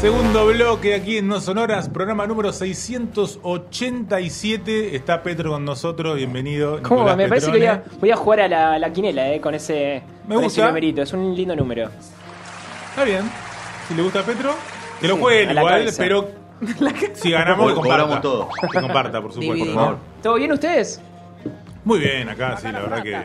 Segundo 0.00 0.46
bloque 0.46 0.94
aquí 0.94 1.18
en 1.18 1.28
No 1.28 1.40
Sonoras, 1.42 1.90
programa 1.90 2.26
número 2.26 2.52
687. 2.54 4.96
Está 4.96 5.22
Petro 5.22 5.50
con 5.50 5.62
nosotros, 5.66 6.16
bienvenido. 6.16 6.80
¿Cómo? 6.82 7.00
Nicolás 7.00 7.16
Me 7.18 7.28
parece 7.28 7.52
que 7.52 7.58
voy 7.58 7.66
a, 7.66 7.82
voy 8.00 8.10
a 8.10 8.16
jugar 8.16 8.40
a 8.40 8.48
la, 8.48 8.78
la 8.78 8.90
quinela 8.92 9.30
eh, 9.30 9.40
con 9.42 9.54
ese, 9.54 10.02
Me 10.26 10.36
con 10.36 10.44
gusta. 10.44 10.62
ese 10.62 10.68
numerito. 10.68 11.02
Es 11.02 11.12
un 11.12 11.36
lindo 11.36 11.54
número. 11.54 11.90
Está 12.90 13.04
bien. 13.04 13.30
Si 13.88 13.94
le 13.94 14.02
gusta 14.02 14.20
a 14.20 14.22
Petro, 14.22 14.54
que 15.02 15.08
lo 15.08 15.16
Sí, 15.16 15.20
juegue 15.20 15.52
igual, 15.52 15.90
pero 15.98 16.30
si 17.14 17.30
ganamos, 17.30 17.68
que 17.68 17.74
comparta. 17.74 18.20
Todo. 18.22 18.48
Que 18.72 18.80
comparta, 18.80 19.20
por 19.20 19.32
supuesto. 19.34 19.64
Divino. 19.64 19.90
¿no? 19.90 19.98
¿Todo 20.22 20.36
bien 20.36 20.50
ustedes? 20.52 20.98
Muy 21.84 21.98
bien, 21.98 22.26
acá 22.30 22.56
sí, 22.56 22.68
la 22.72 22.80
verdad 22.80 23.02
que 23.02 23.18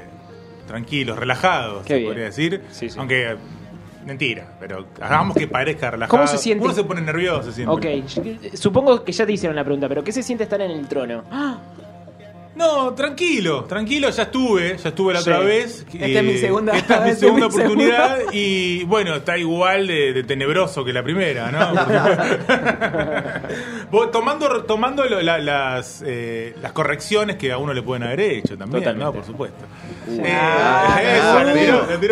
tranquilos, 0.68 1.18
relajados, 1.18 1.86
se 1.86 2.02
podría 2.02 2.26
decir. 2.26 2.64
Sí, 2.72 2.90
sí. 2.90 3.00
Aunque, 3.00 3.38
mentira, 4.06 4.48
pero 4.59 4.86
hagamos 5.02 5.36
que 5.36 5.48
parezca 5.48 5.92
relajado. 5.92 6.17
¿Cómo 6.17 6.28
se 6.28 6.38
siente? 6.38 6.64
Uno 6.64 6.73
se 6.73 6.84
pone 6.84 7.02
nervioso 7.02 7.52
siempre. 7.52 8.03
Ok, 8.06 8.53
supongo 8.53 9.03
que 9.03 9.12
ya 9.12 9.25
te 9.25 9.34
hicieron 9.34 9.56
la 9.56 9.64
pregunta, 9.64 9.89
pero 9.89 10.03
¿qué 10.03 10.12
se 10.12 10.23
siente 10.23 10.44
estar 10.45 10.62
en 10.62 10.72
el 10.72 10.88
trono? 10.88 11.23
No, 12.56 12.94
tranquilo, 12.94 13.66
tranquilo, 13.66 14.09
ya 14.12 14.23
estuve, 14.23 14.78
ya 14.78 14.88
estuve 14.88 15.14
la 15.14 15.20
Sí. 15.20 15.30
otra 15.30 15.42
vez. 15.44 15.86
Esta 15.92 16.06
es 16.06 16.23
mi 16.23 16.38
segunda- 16.38 16.72
Esta 16.73 17.00
es 17.00 17.03
mi 17.03 17.09
es 17.09 17.20
segunda 17.20 17.47
mi 17.50 17.53
oportunidad 17.53 18.17
y 18.31 18.86
bueno, 18.86 19.16
está 19.16 19.38
igual 19.38 19.88
de, 19.88 20.14
de 20.14 20.23
tenebroso 20.23 20.86
que 20.86 20.94
la 20.94 21.03
primera, 21.03 21.52
¿no? 21.52 21.73
Tomando 24.12 24.64
tomando 24.64 25.06
lo- 25.06 25.22
la- 25.22 25.38
las, 25.40 26.02
eh, 26.06 26.56
las 26.62 26.72
correcciones 26.72 27.36
que 27.36 27.52
a 27.52 27.58
uno 27.58 27.73
le 27.73 27.81
pueden 27.81 28.03
haber 28.03 28.19
hecho 28.22 28.58
también, 28.58 28.84
Totalmente. 28.84 29.06
¿no? 29.06 29.14
Por 29.14 29.25
supuesto. 29.25 29.66
Ah. 30.08 31.42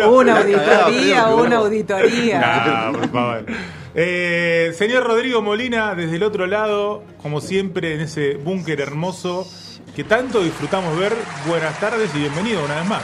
Una 0.08 0.38
auditoría, 0.38 1.26
una 1.28 1.56
auditoría. 1.56 2.90
No, 2.92 2.98
por 2.98 3.08
favor. 3.10 3.46
Eh, 3.94 4.72
señor 4.74 5.04
Rodrigo 5.04 5.40
Molina, 5.40 5.94
desde 5.94 6.16
el 6.16 6.24
otro 6.24 6.46
lado, 6.46 7.04
como 7.22 7.40
siempre, 7.40 7.94
en 7.94 8.00
ese 8.00 8.34
búnker 8.36 8.80
hermoso 8.80 9.46
que 9.94 10.02
tanto 10.02 10.42
disfrutamos 10.42 10.98
ver. 10.98 11.12
Buenas 11.46 11.78
tardes 11.78 12.12
y 12.14 12.18
bienvenido 12.18 12.64
una 12.64 12.76
vez 12.76 12.88
más. 12.88 13.02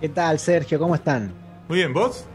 ¿Qué 0.00 0.08
tal, 0.08 0.38
Sergio? 0.38 0.78
¿Cómo 0.78 0.94
están? 0.94 1.32
Muy 1.68 1.78
bien, 1.78 1.92
¿vos? 1.92 2.26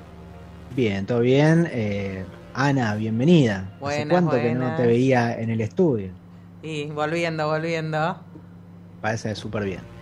Bien, 0.75 1.05
todo 1.05 1.21
bien. 1.21 1.69
Eh, 1.71 2.25
Ana, 2.53 2.95
bienvenida. 2.95 3.69
¿Hace 3.75 3.79
Buenas, 3.79 4.07
cuánto 4.09 4.31
que 4.31 4.53
no 4.53 4.75
te 4.75 4.85
veía 4.85 5.39
en 5.39 5.49
el 5.49 5.61
estudio? 5.61 6.11
Y 6.61 6.85
volviendo, 6.85 7.47
volviendo. 7.47 8.17
Parece 9.01 9.35
súper 9.35 9.63
bien. 9.63 9.96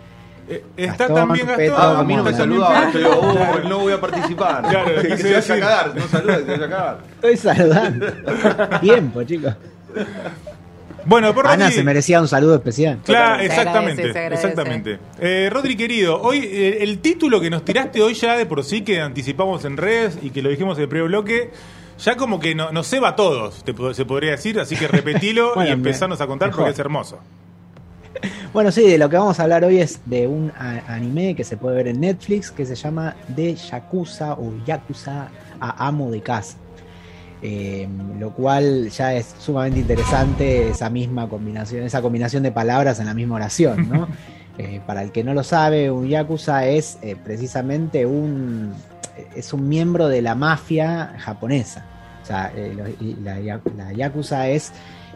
Eh, 0.48 0.64
está 0.78 1.08
Gastón, 1.08 1.16
también 1.16 1.48
Gastón. 1.48 1.74
Ah, 1.78 2.00
a 2.00 2.04
mí 2.04 2.16
no 2.16 2.24
me 2.24 2.32
también 2.34 2.62
yo 2.62 3.00
digo, 3.00 3.12
oh, 3.20 3.68
no 3.68 3.80
voy 3.80 3.94
a 3.94 4.00
participar. 4.02 4.62
Claro, 4.70 5.02
que 5.02 5.18
se 5.18 5.34
vaya 5.34 5.54
a 5.56 5.60
cagar, 5.60 5.96
no 5.96 6.08
saluda, 6.08 6.38
que 6.38 6.44
se 6.46 6.52
vaya 6.52 6.66
a 6.66 6.70
cagar. 6.70 6.98
Estoy 7.16 7.38
saludando. 7.38 8.06
Tiempo, 8.82 9.24
chicos. 9.24 9.56
Bueno, 11.08 11.34
por 11.36 11.48
Ana 11.48 11.68
Rodri- 11.70 11.74
se 11.74 11.84
merecía 11.84 12.20
un 12.20 12.28
saludo 12.28 12.56
especial. 12.56 13.00
Claro, 13.06 13.40
Se 13.40 13.46
exactamente, 13.46 14.02
agradece, 14.02 14.14
se 14.14 14.20
agradece. 14.20 14.48
exactamente. 14.48 15.00
Eh, 15.20 15.50
Rodri 15.52 15.76
querido, 15.78 16.20
hoy 16.22 16.40
eh, 16.44 16.78
el 16.82 16.98
título 17.00 17.40
que 17.40 17.50
nos 17.52 17.64
tiraste 17.64 18.02
hoy 18.02 18.16
ya 18.16 18.36
de 18.36 18.46
por 18.48 18.64
sí 18.64 18.82
que 18.82 19.02
anticipamos 19.02 19.66
en 19.66 19.78
redes 19.78 20.18
y 20.24 20.32
que 20.32 20.42
lo 20.42 20.50
dijimos 20.50 20.78
en 20.80 20.84
el 20.84 20.90
primer 20.90 21.08
bloque, 21.10 21.52
ya 22.00 22.18
como 22.18 22.40
que 22.40 22.56
no- 22.56 22.72
nos 22.72 22.88
ceba 22.88 23.10
a 23.10 23.16
todos, 23.16 23.64
te 23.64 23.74
se 23.94 24.06
podría 24.06 24.32
decir, 24.32 24.60
así 24.60 24.76
que 24.76 24.88
repetilo 24.88 25.52
Bueno, 25.56 25.70
y 25.70 25.74
empezarnos 25.74 26.20
a 26.22 26.28
contar 26.28 26.50
mejor. 26.50 26.64
porque 26.64 26.74
es 26.74 26.80
hermoso. 26.80 27.20
Bueno, 28.54 28.72
sí, 28.72 28.88
de 28.88 28.98
lo 28.98 29.10
que 29.10 29.18
vamos 29.18 29.40
a 29.40 29.44
hablar 29.44 29.66
hoy 29.66 29.80
es 29.80 30.00
de 30.06 30.28
un 30.28 30.52
anime 30.88 31.36
que 31.36 31.44
se 31.44 31.58
puede 31.58 31.76
ver 31.76 31.88
en 31.90 32.00
Netflix 32.00 32.52
que 32.52 32.66
se 32.66 32.76
llama 32.76 33.16
De 33.28 33.54
Yakuza 33.54 34.34
o 34.34 34.54
Yakuza 34.66 35.28
a 35.60 35.88
Amo 35.88 36.10
de 36.10 36.22
Casa. 36.22 36.58
Eh, 37.42 37.88
lo 38.18 38.32
cual 38.32 38.90
ya 38.90 39.14
es 39.14 39.36
sumamente 39.40 39.82
interesante 39.82 40.70
esa 40.70 40.90
misma 40.90 41.28
combinación, 41.28 41.84
esa 41.84 42.02
combinación 42.02 42.44
de 42.44 42.52
palabras 42.52 43.00
en 43.00 43.08
la 43.08 43.14
misma 43.14 43.36
oración, 43.36 43.90
¿no? 43.90 44.08
Eh, 44.58 44.80
para 44.88 45.04
el 45.04 45.12
que 45.12 45.22
no 45.22 45.34
lo 45.34 45.44
sabe, 45.44 45.92
un 45.92 46.08
yakuza 46.08 46.66
es 46.66 46.98
eh, 47.02 47.18
precisamente 47.22 48.06
un 48.06 48.74
es 49.36 49.52
un 49.52 49.68
miembro 49.68 50.08
de 50.08 50.22
la 50.22 50.34
mafia 50.34 51.14
japonesa. 51.18 51.84
O 52.26 52.28
sea, 52.28 52.52
eh, 52.56 52.76
la, 53.24 53.40
ya- 53.40 53.62
la 53.78 53.94
yakuza 53.94 54.50
es 54.50 54.72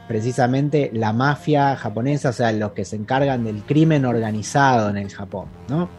precisamente 0.08 0.92
la 0.94 1.12
mafia 1.12 1.76
japonesa, 1.76 2.30
o 2.30 2.34
sea, 2.34 2.52
los 2.52 2.74
que 2.74 2.86
se 2.86 2.96
encargan 2.96 3.44
del 3.44 3.64
crimen 3.64 4.06
organizado 4.06 4.90
en 4.92 4.98
el 4.98 5.10
Japón, 5.10 5.48
¿no? 5.68 5.90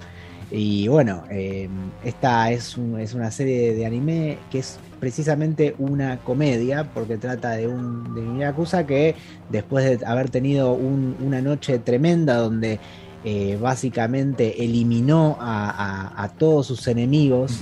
Y 0.52 0.86
bueno, 0.88 1.24
eh, 1.30 1.68
esta 2.04 2.50
es, 2.52 2.76
un- 2.76 2.98
es 3.00 3.14
una 3.14 3.30
serie 3.32 3.74
de 3.74 3.86
anime 3.86 4.38
que 4.52 4.60
es 4.60 4.78
precisamente 5.00 5.74
una 5.78 6.18
comedia, 6.18 6.90
porque 6.94 7.16
trata 7.16 7.50
de 7.52 7.66
un, 7.66 8.14
de 8.14 8.20
un 8.20 8.38
yakuza 8.38 8.86
que 8.86 9.14
después 9.48 9.98
de 9.98 10.06
haber 10.06 10.30
tenido 10.30 10.72
un- 10.74 11.16
una 11.20 11.40
noche 11.40 11.78
tremenda 11.80 12.36
donde 12.36 12.78
eh, 13.24 13.58
básicamente 13.60 14.64
eliminó 14.64 15.36
a, 15.40 16.30
todos 16.38 16.66
sus 16.66 16.86
enemigos, 16.88 17.60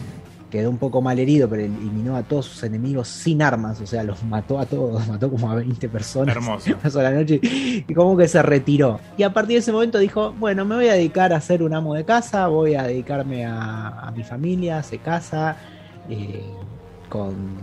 quedó 0.50 0.70
un 0.70 0.78
poco 0.78 1.03
mal 1.03 1.19
herido, 1.19 1.48
pero 1.48 1.62
eliminó 1.62 2.16
a 2.16 2.22
todos 2.22 2.47
sus 2.47 2.62
enemigos 2.62 3.09
sin 3.09 3.42
armas, 3.42 3.81
o 3.81 3.86
sea, 3.86 4.03
los 4.03 4.22
mató 4.25 4.59
a 4.59 4.66
todos, 4.66 5.06
mató 5.09 5.31
como 5.31 5.50
a 5.50 5.56
20 5.56 5.88
personas 5.88 6.34
Hermoso. 6.34 6.70
una 6.81 6.91
sola 6.91 7.10
noche 7.10 7.41
y 7.42 7.94
como 7.94 8.16
que 8.16 8.28
se 8.28 8.42
retiró. 8.42 9.00
Y 9.16 9.22
a 9.22 9.32
partir 9.32 9.54
de 9.54 9.60
ese 9.60 9.72
momento 9.72 9.98
dijo, 9.98 10.32
bueno, 10.38 10.64
me 10.64 10.76
voy 10.76 10.88
a 10.88 10.94
dedicar 10.94 11.32
a 11.32 11.41
ser 11.41 11.62
un 11.62 11.75
amo 11.75 11.94
de 11.94 12.04
casa, 12.04 12.48
voy 12.48 12.75
a 12.75 12.84
dedicarme 12.84 13.44
a, 13.44 13.88
a 13.88 14.10
mi 14.10 14.25
familia, 14.25 14.82
se 14.82 14.98
casa 14.98 15.56
eh, 16.09 16.42
con, 17.09 17.56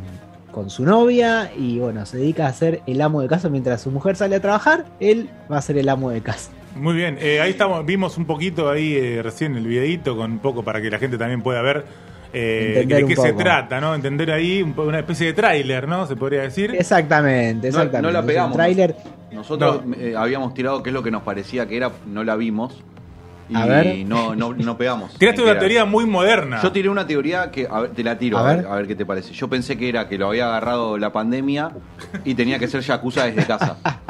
con 0.51 0.69
su 0.69 0.85
novia 0.85 1.51
y 1.57 1.79
bueno, 1.79 2.05
se 2.05 2.17
dedica 2.17 2.47
a 2.47 2.53
ser 2.53 2.81
el 2.87 3.01
amo 3.01 3.21
de 3.21 3.27
casa 3.27 3.49
mientras 3.49 3.81
su 3.81 3.91
mujer 3.91 4.15
sale 4.15 4.35
a 4.35 4.39
trabajar, 4.39 4.85
él 4.99 5.29
va 5.51 5.57
a 5.57 5.61
ser 5.61 5.77
el 5.77 5.89
amo 5.89 6.11
de 6.11 6.21
casa. 6.21 6.51
Muy 6.75 6.93
bien, 6.93 7.17
eh, 7.19 7.39
ahí 7.39 7.51
estamos, 7.51 7.85
vimos 7.85 8.17
un 8.17 8.25
poquito 8.25 8.69
ahí 8.69 8.95
eh, 8.95 9.21
recién 9.23 9.55
el 9.55 9.65
videito 9.65 10.15
con 10.15 10.33
un 10.33 10.39
poco 10.39 10.63
para 10.63 10.81
que 10.81 10.89
la 10.89 10.99
gente 10.99 11.17
también 11.17 11.41
pueda 11.41 11.61
ver 11.61 11.85
eh, 12.35 12.85
de 12.85 13.03
un 13.03 13.09
qué 13.09 13.15
se 13.15 13.33
trata, 13.33 13.79
¿no? 13.79 13.95
Entender 13.95 14.31
ahí 14.31 14.61
una 14.61 14.99
especie 14.99 15.27
de 15.27 15.33
tráiler, 15.33 15.87
¿no? 15.87 16.05
Se 16.05 16.15
podría 16.15 16.41
decir. 16.41 16.75
Exactamente, 16.75 17.67
No- 17.71 17.77
exactamente. 17.77 18.01
no 18.01 18.11
la 18.11 18.19
Es 18.19 18.23
un 18.23 18.27
pegamos. 18.27 18.53
tráiler. 18.57 18.95
Nosotros 19.31 19.85
No. 19.85 19.95
eh, 19.95 20.15
habíamos 20.17 20.53
tirado 20.53 20.81
qué 20.83 20.89
es 20.89 20.93
lo 20.93 21.03
que 21.03 21.11
nos 21.11 21.23
parecía 21.23 21.65
que 21.67 21.77
era, 21.77 21.91
no 22.05 22.23
la 22.23 22.35
vimos. 22.35 22.83
Y 23.47 23.55
A 23.55 23.65
ver. 23.67 23.97
No, 24.07 24.33
no, 24.35 24.53
no 24.53 24.75
pegamos. 24.75 25.13
Tiraste 25.19 25.41
una 25.43 25.51
era- 25.51 25.59
teoría 25.59 25.85
muy 25.85 26.05
moderna. 26.07 26.59
Yo 26.63 26.71
tiré 26.71 26.89
una 26.89 27.05
teoría 27.05 27.51
que, 27.51 27.67
a 27.69 27.81
ver, 27.81 27.91
te 27.91 28.03
la 28.03 28.17
tiro, 28.17 28.39
A 28.39 28.55
ver. 28.55 28.65
a 28.65 28.75
ver 28.75 28.87
qué 28.87 28.95
te 28.95 29.05
parece. 29.05 29.33
Yo 29.33 29.47
pensé 29.47 29.77
que 29.77 29.87
era 29.87 30.07
que 30.09 30.17
lo 30.17 30.27
había 30.29 30.47
agarrado 30.47 30.97
la 30.97 31.11
pandemia 31.11 31.69
y 32.23 32.33
tenía 32.33 32.57
que 32.57 32.67
ser 32.67 32.81
Yakuza 32.81 33.25
desde 33.25 33.45
casa. 33.45 33.77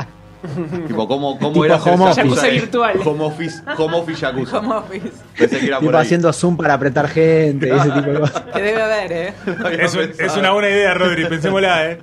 tipo, 0.87 1.07
¿cómo, 1.07 1.37
cómo 1.39 1.51
Tipo 1.53 1.65
era 1.65 1.75
home 1.77 2.03
office. 2.05 2.21
Yakuza 2.23 2.45
de- 2.47 2.51
virtual. 2.51 2.99
Home 3.05 3.23
office, 3.25 3.61
home 3.77 3.97
office 3.97 4.21
Yakuza. 4.21 4.59
Home 4.59 4.75
office. 4.75 5.11
Pensé 5.37 5.59
que 5.59 5.65
era 5.67 5.77
Tipo 5.79 5.87
por 5.91 5.95
ahí. 5.95 6.01
haciendo 6.05 6.33
zoom 6.33 6.57
para 6.57 6.73
apretar 6.75 7.07
gente 7.07 7.67
y 7.67 7.71
ese 7.71 7.91
tipo 7.91 8.09
de 8.09 8.19
cosas. 8.19 8.41
Que 8.53 8.61
debe 8.61 8.81
haber, 8.81 9.11
¿eh? 9.11 9.33
Un- 9.47 10.13
es 10.25 10.37
una 10.37 10.51
buena 10.51 10.69
idea, 10.69 10.93
Rodri, 10.93 11.25
pensémosla, 11.25 11.91
¿eh? 11.91 11.99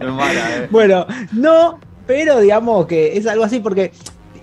No 0.00 0.08
es 0.08 0.14
mala, 0.14 0.56
eh. 0.56 0.68
Bueno, 0.70 1.06
no, 1.32 1.78
pero 2.06 2.40
digamos 2.40 2.86
que 2.86 3.16
es 3.16 3.26
algo 3.26 3.44
así 3.44 3.60
porque 3.60 3.92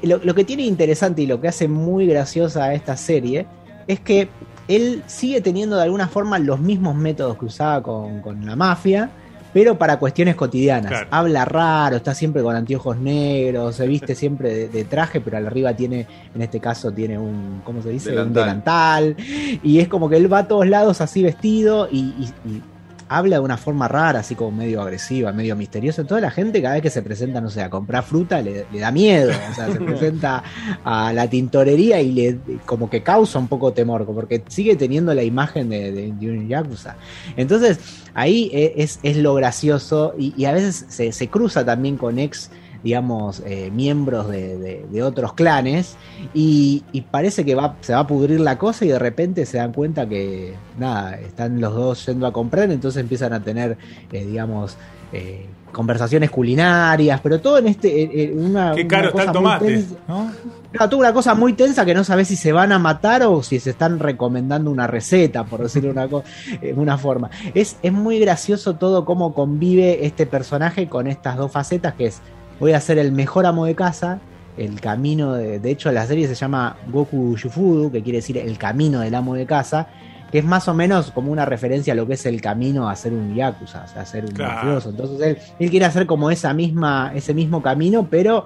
lo, 0.04 0.20
lo 0.24 0.36
que 0.36 0.44
tiene 0.44 0.64
interesante 0.64 1.22
y 1.24 1.28
lo 1.28 1.42
que 1.42 1.48
hace 1.48 1.68
muy 1.68 2.06
graciosa 2.08 2.66
a 2.66 2.74
esta 2.74 2.96
serie 2.96 3.46
es 3.88 4.00
que 4.00 4.30
él 4.68 5.02
sigue 5.08 5.42
teniendo 5.42 5.76
de 5.78 5.84
alguna 5.84 6.08
forma 6.08 6.38
los 6.38 6.60
mismos 6.60 6.96
métodos 6.96 7.38
que 7.38 7.46
usaba 7.46 7.82
con, 7.82 8.22
con 8.22 8.46
la 8.46 8.56
mafia, 8.56 9.10
pero 9.54 9.78
para 9.78 9.98
cuestiones 10.00 10.36
cotidianas. 10.36 10.92
Claro. 10.92 11.08
Habla 11.12 11.46
raro, 11.46 11.96
está 11.98 12.14
siempre 12.14 12.42
con 12.44 12.56
anteojos 12.56 12.98
negros, 12.98 13.76
se 13.76 13.88
viste 13.88 14.16
siempre 14.16 14.54
de, 14.54 14.70
de 14.70 14.84
traje, 14.86 15.22
pero 15.22 15.38
al 15.38 15.48
arriba 15.48 15.74
tiene, 15.74 16.06
en 16.36 16.42
este 16.42 16.60
caso, 16.60 16.92
tiene 16.92 17.18
un, 17.18 17.62
¿cómo 17.64 17.82
se 17.82 17.90
dice? 17.90 18.10
Un 18.10 18.34
Delantal. 18.34 19.16
delantal. 19.16 19.60
Y 19.64 19.80
es 19.80 19.88
como 19.88 20.10
que 20.10 20.18
él 20.18 20.32
va 20.32 20.40
a 20.40 20.48
todos 20.48 20.68
lados 20.68 21.02
así 21.02 21.24
vestido 21.24 21.88
y, 21.92 22.00
y- 22.00 22.50
y 22.50 22.62
habla 23.10 23.38
de 23.38 23.42
una 23.42 23.58
forma 23.58 23.88
rara, 23.88 24.20
así 24.20 24.36
como 24.36 24.52
medio 24.52 24.82
agresiva, 24.82 25.34
medio 25.34 25.56
misteriosa. 25.56 26.04
Toda 26.06 26.22
la 26.22 26.32
gente 26.32 26.62
cada 26.62 26.76
vez 26.76 26.84
que 26.84 26.92
se 26.92 27.02
presenta, 27.02 27.42
no 27.42 27.50
sé, 27.50 27.62
a 27.64 27.70
comprar 27.70 28.04
fruta, 28.04 28.42
le, 28.42 28.66
le 28.72 28.80
da 28.80 28.92
miedo. 28.92 29.32
O 29.52 29.56
sea, 29.56 29.72
se 29.72 29.80
presenta 29.80 30.44
a 30.86 31.12
la 31.12 31.28
tintorería 31.28 32.00
y 32.02 32.12
le 32.12 32.40
como 32.66 32.90
que 32.90 33.02
causa 33.02 33.40
un 33.40 33.48
poco 33.48 33.74
temor, 33.74 34.06
porque 34.06 34.44
sigue 34.48 34.76
teniendo 34.76 35.14
la 35.14 35.24
imagen 35.24 35.70
de, 35.70 35.92
de, 35.92 36.14
de 36.14 36.32
un 36.32 36.48
Yakuza. 36.48 36.96
Entonces, 37.36 37.80
ahí 38.14 38.50
e- 38.54 38.74
es, 38.78 39.00
es 39.02 39.18
lo 39.18 39.34
gracioso 39.34 40.14
y, 40.18 40.34
y 40.38 40.46
a 40.46 40.52
veces 40.52 40.86
se, 40.88 41.12
se 41.12 41.28
cruza 41.28 41.66
también 41.66 41.98
con 41.98 42.20
ex 42.20 42.52
digamos, 42.84 43.42
eh, 43.46 43.72
miembros 43.74 44.30
de, 44.30 44.58
de- 44.58 44.86
de 44.90 45.04
otros 45.04 45.34
clanes 45.34 45.96
y, 46.34 46.84
y 46.92 47.02
parece 47.02 47.44
que 47.46 47.56
va, 47.56 47.76
se 47.82 47.94
va 47.94 48.00
a 48.00 48.08
pudrir 48.08 48.40
la 48.40 48.58
cosa 48.58 48.86
y 48.86 48.88
de 48.90 49.00
repente 49.00 49.46
se 49.46 49.58
dan 49.58 49.74
cuenta 49.74 50.08
que, 50.08 50.54
nada, 50.78 51.20
están 51.20 51.60
los 51.60 51.74
dos 51.74 52.06
yendo 52.06 52.26
a 52.28 52.34
comprar, 52.34 52.72
entonces 52.72 53.02
empiezan 53.02 53.34
a 53.34 53.42
tener, 53.44 53.78
eh, 54.12 54.26
digamos, 54.26 54.78
eh, 55.12 55.48
conversaciones 55.72 56.32
culinarias, 56.32 57.20
pero 57.22 57.40
todo 57.42 57.60
en 57.60 57.68
este, 57.68 58.32
una... 58.36 58.74
Qué 58.74 58.82
una 58.82 58.88
caro 58.88 59.10
está 59.10 59.24
el 59.24 59.32
tomate, 59.32 59.66
tensa. 59.66 59.96
¿no? 60.08 60.32
Claro, 60.72 60.90
tuvo 60.90 61.00
una 61.02 61.14
cosa 61.14 61.36
muy 61.36 61.54
tensa 61.54 61.86
que 61.86 61.94
no 61.94 62.04
sabes 62.04 62.28
si 62.28 62.36
se 62.36 62.52
van 62.52 62.72
a 62.72 62.80
matar 62.80 63.22
o 63.24 63.44
si 63.44 63.60
se 63.60 63.70
están 63.72 64.00
recomendando 64.00 64.72
una 64.72 64.88
receta, 64.88 65.44
por 65.44 65.62
decirlo 65.62 65.92
una, 65.92 66.08
una 66.76 66.98
forma. 66.98 67.30
Es, 67.54 67.78
es 67.84 67.92
muy 67.94 68.20
gracioso 68.20 68.76
todo 68.78 69.06
cómo 69.06 69.34
convive 69.36 70.06
este 70.08 70.26
personaje 70.26 70.88
con 70.88 71.06
estas 71.08 71.38
dos 71.38 71.52
facetas, 71.52 71.94
que 71.94 72.08
es 72.08 72.22
voy 72.60 72.74
a 72.74 72.80
ser 72.82 72.98
el 72.98 73.12
mejor 73.12 73.46
amo 73.46 73.66
de 73.66 73.76
casa, 73.76 74.20
el 74.58 74.82
camino 74.82 75.34
de, 75.34 75.60
de 75.60 75.72
hecho 75.72 75.92
la 75.92 76.06
serie 76.06 76.28
se 76.28 76.36
llama 76.36 76.76
Goku 76.92 77.36
Shufudu, 77.38 77.92
que 77.92 78.04
quiere 78.04 78.18
decir 78.18 78.38
el 78.38 78.58
camino 78.58 79.00
del 79.00 79.16
amo 79.16 79.36
de 79.36 79.46
casa, 79.46 79.88
que 80.32 80.40
es 80.40 80.46
más 80.46 80.68
o 80.68 80.74
menos 80.74 81.12
como 81.12 81.32
una 81.32 81.46
referencia 81.46 81.94
a 81.94 81.96
lo 81.96 82.06
que 82.06 82.14
es 82.14 82.26
el 82.26 82.40
camino 82.42 82.90
a 82.90 82.96
ser 82.96 83.14
un 83.14 83.34
yakuza, 83.34 83.84
o 83.86 83.88
sea, 83.88 84.02
a 84.02 84.06
ser 84.06 84.26
un 84.26 84.32
Claro. 84.32 84.54
mafioso. 84.56 84.90
Entonces 84.90 85.22
él, 85.22 85.38
él 85.60 85.70
quiere 85.72 85.86
hacer 85.86 86.06
como 86.06 86.30
esa 86.30 86.54
misma, 86.54 87.12
ese 87.16 87.34
mismo 87.34 87.62
camino, 87.64 88.08
pero 88.12 88.46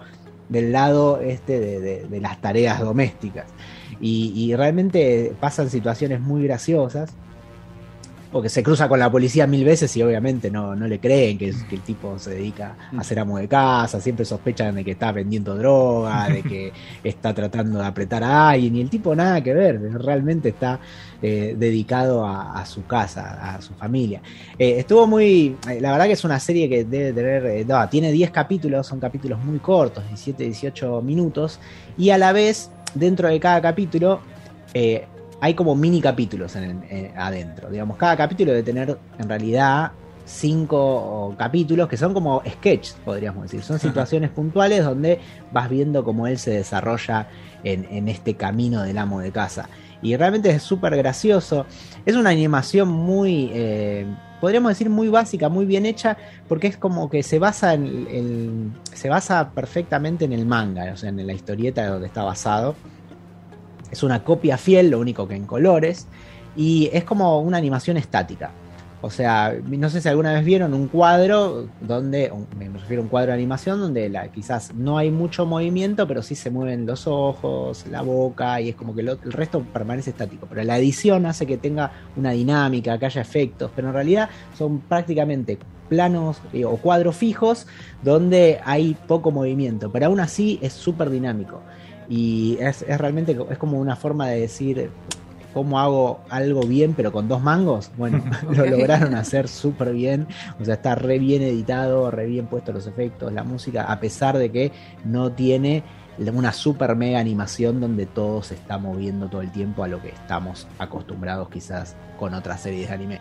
del 0.50 0.72
lado 0.72 1.20
este 1.20 1.60
de, 1.60 1.80
de- 1.82 2.08
de 2.08 2.22
las 2.22 2.40
tareas 2.40 2.80
domésticas. 2.80 3.46
Y, 4.00 4.32
y 4.36 4.56
realmente 4.56 5.34
pasan 5.40 5.70
situaciones 5.70 6.20
muy 6.22 6.44
graciosas. 6.44 7.16
Porque 8.34 8.50
se 8.50 8.64
cruza 8.64 8.90
con 8.90 9.00
la 9.00 9.10
policía 9.12 9.48
mil 9.48 9.64
veces 9.64 9.96
y 9.96 10.02
obviamente 10.04 10.52
no, 10.52 10.76
no 10.76 10.88
le 10.88 11.00
creen 11.00 11.38
que, 11.38 11.54
que 11.70 11.76
el 11.76 11.82
tipo 11.82 12.18
se 12.20 12.32
dedica 12.32 12.76
a 12.98 13.04
ser 13.04 13.20
amo 13.20 13.38
de 13.38 13.48
casa, 13.48 14.02
siempre 14.02 14.26
sospechan 14.26 14.76
de 14.76 14.84
que 14.84 14.92
está 14.92 15.12
vendiendo 15.12 15.56
droga, 15.56 16.28
de 16.28 16.42
que 16.42 16.74
está 17.04 17.34
tratando 17.34 17.80
de 17.80 17.86
apretar 17.86 18.24
a 18.24 18.50
alguien 18.50 18.76
y 18.76 18.82
el 18.82 18.90
tipo 18.90 19.16
nada 19.16 19.42
que 19.42 19.54
ver, 19.54 19.80
realmente 20.04 20.50
está 20.50 20.80
eh, 21.22 21.56
dedicado 21.58 22.26
a, 22.26 22.60
a 22.60 22.66
su 22.66 22.86
casa, 22.86 23.56
a 23.56 23.62
su 23.62 23.74
familia. 23.76 24.22
Eh, 24.58 24.80
estuvo 24.80 25.08
muy. 25.08 25.56
eh, 25.70 25.80
La 25.80 25.92
verdad 25.92 26.08
que 26.08 26.14
es 26.14 26.24
una 26.24 26.40
serie 26.40 26.68
que 26.68 26.84
debe 26.84 27.14
tener. 27.14 27.66
no, 27.68 27.88
tiene 27.88 28.12
10 28.12 28.32
capítulos, 28.32 28.88
son 28.88 29.00
capítulos 29.00 29.40
muy 29.46 29.60
cortos, 29.60 30.04
17, 30.08 30.44
18 30.44 31.02
minutos. 31.02 31.60
Y 31.98 32.10
a 32.10 32.18
la 32.18 32.34
vez, 32.34 32.72
dentro 32.96 33.30
de 33.30 33.40
cada 33.40 33.62
capítulo, 33.62 34.20
eh, 34.74 35.06
hay 35.44 35.56
como 35.56 35.76
mini 35.76 36.00
capítulos 36.00 36.56
en 36.56 36.86
eh, 36.90 37.12
adentro. 37.18 37.70
Digamos, 37.70 37.98
cada 37.98 38.16
capítulo 38.16 38.52
debe 38.52 38.64
tener 38.64 38.98
en 39.20 39.28
realidad 39.28 39.92
cinco 40.26 41.36
capítulos 41.38 41.90
que 41.90 41.98
son 41.98 42.14
como 42.14 42.42
sketches, 42.48 42.96
podríamos 43.04 43.44
decir. 43.44 43.62
Son 43.62 43.78
situaciones 43.78 44.30
puntuales 44.30 44.86
donde 44.86 45.20
vas 45.52 45.70
viendo 45.70 46.06
cómo 46.06 46.28
él 46.28 46.38
se 46.38 46.52
desarrolla 46.52 47.28
en, 47.66 47.86
en 47.92 48.08
este 48.08 48.36
camino 48.36 48.84
del 48.84 48.98
amo 48.98 49.20
de 49.20 49.34
casa. 49.34 49.68
Y 50.02 50.16
realmente 50.16 50.50
es 50.50 50.64
súper 50.64 50.96
gracioso. 50.96 51.66
Es 52.06 52.16
una 52.16 52.30
animación 52.30 52.88
muy, 52.88 53.50
eh, 53.54 54.06
podríamos 54.40 54.70
decir, 54.72 54.90
muy 54.90 55.10
básica, 55.10 55.50
muy 55.50 55.66
bien 55.66 55.86
hecha, 55.86 56.16
porque 56.48 56.68
es 56.68 56.78
como 56.78 57.10
que 57.10 57.22
se 57.22 57.38
basa 57.38 57.74
en, 57.74 58.08
en- 58.10 58.74
se 58.94 59.10
basa 59.10 59.52
perfectamente 59.52 60.24
en 60.24 60.32
el 60.32 60.46
manga, 60.46 60.90
o 60.94 60.96
sea, 60.96 61.10
en 61.10 61.28
la 61.28 61.34
historieta 61.34 61.86
donde 61.86 62.08
está 62.08 62.24
basado. 62.24 62.76
Es 63.94 64.02
una 64.02 64.24
copia 64.24 64.58
fiel, 64.58 64.90
lo 64.90 65.00
único 65.00 65.28
que 65.28 65.36
en 65.36 65.46
colores, 65.46 66.08
y 66.56 66.90
es 66.92 67.04
como 67.04 67.40
una 67.42 67.58
animación 67.58 67.96
estática. 67.96 68.50
O 69.02 69.12
sea, 69.12 69.54
no 69.68 69.88
sé 69.92 70.02
si 70.02 70.10
alguna 70.10 70.34
vez 70.34 70.44
vieron 70.44 70.74
un 70.74 70.88
cuadro 70.88 71.68
donde, 71.80 72.32
me 72.58 72.70
refiero 72.70 73.02
a 73.02 73.04
un 73.04 73.10
cuadro 73.10 73.28
de 73.28 73.34
animación 73.34 73.80
donde 73.80 74.10
la, 74.10 74.30
quizás 74.30 74.74
no 74.74 74.98
hay 74.98 75.12
mucho 75.12 75.46
movimiento, 75.46 76.08
pero 76.08 76.24
sí 76.24 76.34
se 76.34 76.50
mueven 76.50 76.88
los 76.88 77.06
ojos, 77.06 77.86
la 77.92 78.02
boca, 78.02 78.60
y 78.62 78.70
es 78.70 78.76
como 78.76 78.96
que 78.96 79.02
el 79.02 79.32
resto 79.32 79.62
permanece 79.62 80.10
estático. 80.10 80.48
Pero 80.50 80.64
la 80.64 80.80
edición 80.80 81.28
hace 81.28 81.46
que 81.46 81.58
tenga 81.58 81.92
una 82.16 82.32
dinámica, 82.32 82.98
que 82.98 83.06
haya 83.06 83.22
efectos, 83.22 83.70
pero 83.76 83.90
en 83.90 83.94
realidad 83.94 84.30
son 84.58 84.80
prácticamente 84.80 85.60
planos 85.88 86.42
eh, 86.52 86.66
o 86.66 86.78
cuadros 86.78 87.16
fijos 87.16 87.68
donde 88.02 88.60
hay 88.66 88.96
poco 89.08 89.30
movimiento, 89.30 89.92
pero 89.92 90.08
aún 90.08 90.20
así 90.20 90.58
es 90.64 90.74
súper 90.74 91.12
dinámico. 91.12 91.62
Y 92.10 92.58
es, 92.60 92.84
es 92.84 92.98
realmente 92.98 93.38
es 93.50 93.58
como 93.58 93.80
una 93.80 93.96
forma 93.96 94.28
de 94.28 94.42
decir 94.42 94.90
cómo 95.54 95.80
hago 95.80 96.22
algo 96.30 96.62
bien 96.62 96.94
pero 96.94 97.12
con 97.12 97.28
dos 97.28 97.42
mangos. 97.42 97.92
Bueno, 97.98 98.24
lo 98.50 98.66
lograron 98.66 99.16
hacer 99.16 99.48
súper 99.48 99.94
bien. 99.94 100.28
O 100.60 100.66
sea, 100.66 100.76
está 100.76 100.96
re 100.96 101.20
bien 101.20 101.42
editado, 101.42 102.12
re 102.12 102.26
bien 102.26 102.48
puestos 102.48 102.74
los 102.74 102.88
efectos, 102.88 103.32
la 103.32 103.44
música, 103.44 103.84
a 103.84 104.00
pesar 104.00 104.38
de 104.38 104.52
que 104.52 104.72
no 105.06 105.32
tiene 105.32 105.84
una 106.34 106.54
super 106.54 106.96
mega 106.96 107.20
animación 107.20 107.82
donde 107.82 108.06
todo 108.06 108.44
se 108.44 108.54
está 108.54 108.78
moviendo 108.78 109.30
todo 109.30 109.42
el 109.42 109.52
tiempo 109.52 109.84
a 109.84 109.88
lo 109.88 110.00
que 110.00 110.10
estamos 110.10 110.68
acostumbrados 110.78 111.50
quizás 111.50 111.96
con 112.20 112.34
otras 112.34 112.62
series 112.62 112.90
de 112.90 112.94
anime. 112.94 113.20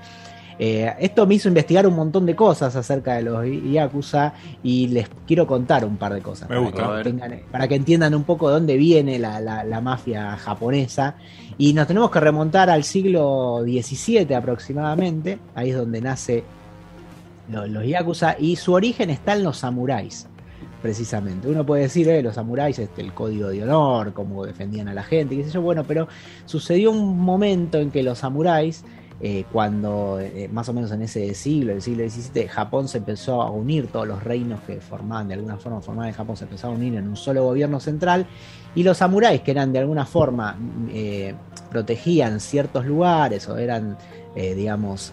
Eh, 0.65 0.95
esto 1.01 1.27
me 1.27 1.35
hizo 1.35 1.49
investigar 1.49 1.89
un 1.89 1.97
montón 1.97 2.25
de 2.25 2.37
cosas 2.37 2.77
acerca 2.77 3.15
de 3.15 3.23
los 3.23 3.45
Yakuza 3.73 4.33
y 4.63 4.87
les 4.87 5.09
quiero 5.27 5.45
contar 5.45 5.85
un 5.85 5.97
par 5.97 6.15
de 6.15 6.21
cosas. 6.21 6.49
Me 6.49 6.55
para 6.55 6.61
gusta. 6.61 7.03
que 7.03 7.11
tengan- 7.11 7.41
para 7.51 7.67
que 7.67 7.75
entiendan 7.75 8.15
un 8.15 8.23
poco 8.23 8.47
de 8.47 8.55
dónde 8.55 8.77
viene 8.77 9.19
la, 9.19 9.41
la- 9.41 9.65
la 9.65 9.81
mafia 9.81 10.37
japonesa. 10.37 11.17
Y 11.59 11.73
nos 11.75 11.89
tenemos 11.89 12.13
que 12.13 12.21
remontar 12.21 12.71
al 12.71 12.85
siglo 12.85 13.63
XVII 13.65 14.35
aproximadamente. 14.37 15.41
Ahí 15.57 15.71
es 15.71 15.77
donde 15.77 16.01
nace 16.01 16.45
lo- 17.51 17.67
los 17.67 17.85
Yakuza. 17.85 18.37
Y 18.39 18.55
su 18.55 18.73
origen 18.73 19.11
está 19.11 19.33
en 19.35 19.43
los 19.43 19.59
samuráis. 19.59 20.29
Precisamente. 20.81 21.49
Uno 21.49 21.65
puede 21.67 21.83
decir, 21.83 22.09
eh, 22.09 22.23
los 22.23 22.35
samuráis, 22.35 22.79
este, 22.79 23.03
el 23.03 23.13
código 23.13 23.49
de 23.49 23.63
honor, 23.63 24.13
cómo 24.13 24.45
defendían 24.45 24.89
a 24.89 24.95
la 24.95 25.03
gente, 25.05 25.37
qué 25.37 25.45
sé 25.45 25.51
yo. 25.51 25.61
Bueno, 25.63 25.85
pero 25.85 26.09
sucedió 26.45 26.91
un 26.91 27.19
momento 27.21 27.79
en 27.79 27.91
que 27.93 28.03
los 28.03 28.19
samuráis 28.19 28.85
eh, 29.25 29.45
cuando 29.53 30.19
eh, 30.19 30.49
más 30.53 30.69
o 30.69 30.73
menos 30.73 30.91
en 30.91 31.03
ese 31.03 31.33
siglo, 31.35 31.73
el 31.73 31.81
siglo 31.81 32.03
XVII, 32.11 32.49
Japón 32.49 32.89
se 32.89 32.99
empezó 32.99 33.41
a 33.41 33.53
unir, 33.53 33.87
todos 33.87 34.05
los 34.05 34.21
reinos 34.21 34.59
que 34.63 34.81
formaban, 34.81 35.29
de 35.29 35.35
alguna 35.35 35.57
forma 35.59 35.81
formaban 35.81 36.09
en 36.09 36.15
Japón, 36.17 36.37
se 36.37 36.43
empezaron 36.43 36.75
a 36.75 36.79
unir 36.81 36.97
en 36.97 37.07
un 37.07 37.15
solo 37.15 37.45
gobierno 37.45 37.79
central, 37.79 38.27
y 38.75 38.83
los 38.83 38.99
samuráis, 38.99 39.43
que 39.43 39.53
eran 39.53 39.73
de 39.73 39.79
alguna 39.79 40.07
forma, 40.07 40.59
eh, 40.91 41.37
protegían 41.71 42.41
ciertos 42.41 42.85
lugares 42.85 43.49
o 43.49 43.57
eran, 43.57 43.97
digamos, 44.35 45.13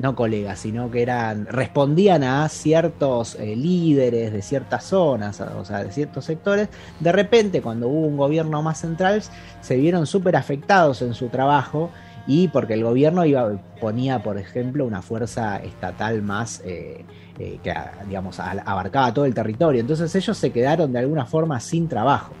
no 0.00 0.16
colegas, 0.16 0.58
sino 0.60 0.90
que 0.90 1.02
eran 1.02 1.46
respondían 1.46 2.24
a 2.24 2.48
ciertos 2.48 3.36
líderes 3.38 4.32
de 4.32 4.42
ciertas 4.42 4.84
zonas, 4.84 5.40
o 5.40 5.64
sea, 5.64 5.84
de 5.84 5.92
ciertos 5.92 6.24
sectores. 6.24 6.68
De 6.98 7.12
repente, 7.12 7.60
cuando 7.60 7.88
hubo 7.88 8.06
un 8.06 8.16
gobierno 8.16 8.62
más 8.62 8.80
central, 8.80 9.22
se 9.60 9.76
vieron 9.76 10.06
súper 10.06 10.36
afectados 10.36 11.02
en 11.02 11.14
su 11.14 11.28
trabajo 11.28 11.90
y 12.26 12.48
porque 12.48 12.74
el 12.74 12.82
gobierno 12.82 13.24
iba, 13.24 13.52
ponía, 13.80 14.22
por 14.22 14.38
ejemplo, 14.38 14.86
una 14.86 15.02
fuerza 15.02 15.58
estatal 15.58 16.22
más 16.22 16.62
eh, 16.64 17.04
eh, 17.38 17.58
que, 17.62 17.74
digamos, 18.06 18.40
abarcaba 18.40 19.12
todo 19.12 19.26
el 19.26 19.34
territorio. 19.34 19.80
Entonces 19.80 20.14
ellos 20.14 20.36
se 20.38 20.50
quedaron 20.50 20.92
de 20.92 21.00
alguna 21.00 21.26
forma 21.26 21.60
sin 21.60 21.88
trabajo. 21.88 22.32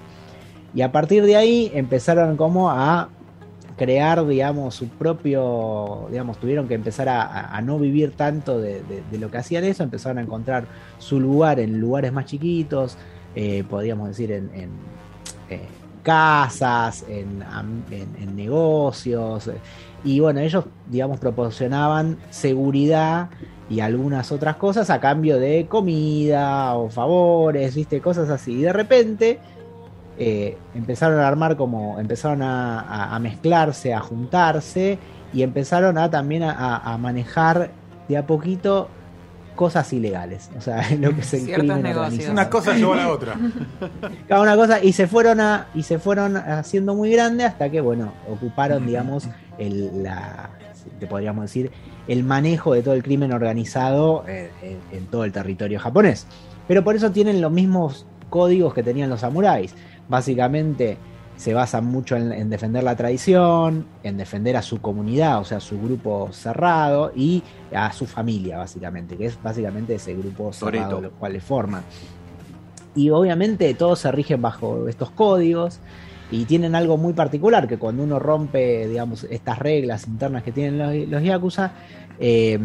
Y 0.74 0.82
a 0.82 0.90
partir 0.90 1.24
de 1.24 1.36
ahí 1.36 1.70
empezaron 1.74 2.36
como 2.36 2.70
a 2.70 3.08
crear, 3.76 4.26
digamos, 4.26 4.74
su 4.74 4.88
propio, 4.88 6.06
digamos, 6.10 6.38
tuvieron 6.38 6.66
que 6.66 6.74
empezar 6.74 7.08
a, 7.08 7.60
no 7.62 7.78
vivir 7.78 8.12
tanto 8.12 8.60
de, 8.60 8.82
lo 9.18 9.30
que 9.30 9.38
hacían 9.38 9.64
eso, 9.64 9.82
empezaron 9.82 10.18
a 10.18 10.22
encontrar 10.22 10.64
su 10.98 11.20
lugar 11.20 11.60
en 11.60 11.80
lugares 11.80 12.12
más 12.12 12.26
chiquitos, 12.26 12.96
eh, 13.34 13.64
podríamos 13.68 14.08
decir 14.08 14.32
en, 14.32 14.70
casas, 16.04 17.04
en, 17.08 17.42
en- 17.90 18.36
negocios, 18.36 19.48
eh, 19.48 19.54
y 20.04 20.20
bueno, 20.20 20.40
ellos, 20.40 20.66
digamos, 20.90 21.18
proporcionaban 21.18 22.18
seguridad 22.30 23.30
y 23.70 23.80
algunas 23.80 24.30
otras 24.30 24.56
cosas 24.56 24.90
a 24.90 25.00
cambio 25.00 25.38
de 25.40 25.66
comida 25.66 26.74
o 26.76 26.90
favores, 26.90 27.74
viste, 27.74 28.00
cosas 28.02 28.28
así. 28.28 28.52
Y 28.52 28.62
de 28.62 28.72
repente 28.72 29.38
eh, 30.18 30.58
empezaron 30.74 31.18
a 31.20 31.26
armar 31.26 31.56
como, 31.56 31.98
empezaron 31.98 32.42
a, 32.42 33.14
a- 33.16 33.18
mezclarse, 33.18 33.94
a 33.94 34.00
juntarse 34.00 34.98
y 35.32 35.42
empezaron 35.42 35.96
a 35.96 36.10
también 36.10 36.42
a- 36.42 36.76
a 36.78 36.98
manejar 36.98 37.70
de 38.08 38.16
a 38.18 38.26
poquito 38.26 38.88
cosas 39.54 39.92
ilegales, 39.92 40.50
o 40.56 40.60
sea, 40.60 40.84
lo 41.00 41.14
que 41.14 41.20
es 41.20 41.34
el 41.34 41.40
Ciertos 41.42 41.64
crimen 41.64 41.82
negocios. 41.82 42.04
organizado. 42.04 42.32
Una 42.32 42.50
cosa 42.50 42.74
llevó 42.74 42.92
a 42.94 42.96
la 42.96 43.08
otra. 43.08 43.34
Cada 44.28 44.40
una 44.42 44.56
cosa 44.56 44.82
y 44.82 44.92
se 44.92 45.06
fueron 45.06 45.40
a 45.40 45.68
y 45.74 45.82
se 45.82 45.98
fueron 45.98 46.36
haciendo 46.36 46.94
muy 46.94 47.10
grandes 47.10 47.46
hasta 47.46 47.70
que 47.70 47.80
bueno 47.80 48.12
ocuparon 48.28 48.86
digamos 48.86 49.28
el, 49.58 50.02
la 50.02 50.50
te 50.98 51.06
podríamos 51.06 51.44
decir, 51.44 51.70
el 52.08 52.24
manejo 52.24 52.74
de 52.74 52.82
todo 52.82 52.94
el 52.94 53.02
crimen 53.02 53.32
organizado 53.32 54.24
eh, 54.28 54.50
en, 54.62 54.78
en 54.96 55.06
todo 55.06 55.24
el 55.24 55.32
territorio 55.32 55.80
japonés. 55.80 56.26
Pero 56.68 56.84
por 56.84 56.96
eso 56.96 57.10
tienen 57.10 57.40
los 57.40 57.50
mismos 57.52 58.06
códigos 58.30 58.74
que 58.74 58.82
tenían 58.82 59.10
los 59.10 59.20
samuráis. 59.20 59.74
Básicamente 60.08 60.98
se 61.44 61.52
basan 61.52 61.84
mucho 61.84 62.16
en, 62.16 62.32
en 62.32 62.48
defender 62.48 62.82
la 62.82 62.96
tradición, 62.96 63.84
en 64.02 64.16
defender 64.16 64.56
a 64.56 64.62
su 64.62 64.80
comunidad, 64.80 65.40
o 65.40 65.44
sea, 65.44 65.60
su 65.60 65.78
grupo 65.78 66.30
cerrado 66.32 67.12
y 67.14 67.42
a 67.70 67.92
su 67.92 68.06
familia, 68.06 68.56
básicamente, 68.56 69.14
que 69.18 69.26
es 69.26 69.42
básicamente 69.42 69.96
ese 69.96 70.14
grupo 70.14 70.54
cerrado 70.54 71.02
los 71.02 71.12
cuales 71.12 71.44
forman. 71.44 71.82
Y 72.94 73.10
obviamente 73.10 73.74
todos 73.74 73.98
se 73.98 74.10
rigen 74.10 74.40
bajo 74.40 74.88
estos 74.88 75.10
códigos 75.10 75.80
y 76.30 76.46
tienen 76.46 76.74
algo 76.74 76.96
muy 76.96 77.12
particular, 77.12 77.68
que 77.68 77.76
cuando 77.76 78.04
uno 78.04 78.18
rompe, 78.18 78.88
digamos, 78.88 79.24
estas 79.24 79.58
reglas 79.58 80.08
internas 80.08 80.44
que 80.44 80.52
tienen 80.52 80.78
los, 80.78 81.08
los 81.10 81.22
Yakuza, 81.22 81.72
eh, 82.20 82.58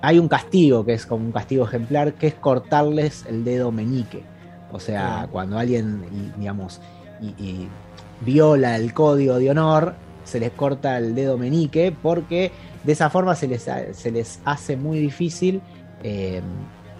hay 0.00 0.18
un 0.18 0.26
castigo, 0.26 0.84
que 0.84 0.94
es 0.94 1.06
como 1.06 1.24
un 1.26 1.30
castigo 1.30 1.64
ejemplar, 1.64 2.14
que 2.14 2.26
es 2.26 2.34
cortarles 2.34 3.24
el 3.28 3.44
dedo 3.44 3.70
meñique. 3.70 4.24
O 4.72 4.80
sea, 4.80 5.28
cuando 5.30 5.58
alguien, 5.58 6.02
digamos, 6.36 6.80
y, 7.20 7.26
y 7.42 7.68
viola 8.20 8.76
el 8.76 8.92
código 8.94 9.38
de 9.38 9.50
honor, 9.50 9.94
se 10.24 10.40
les 10.40 10.50
corta 10.50 10.98
el 10.98 11.14
dedo 11.14 11.38
meñique 11.38 11.94
porque 12.02 12.50
de 12.84 12.92
esa 12.92 13.10
forma 13.10 13.34
se 13.34 13.48
les, 13.48 13.66
se 13.92 14.10
les 14.10 14.40
hace 14.44 14.76
muy 14.76 14.98
difícil 14.98 15.60
eh, 16.02 16.40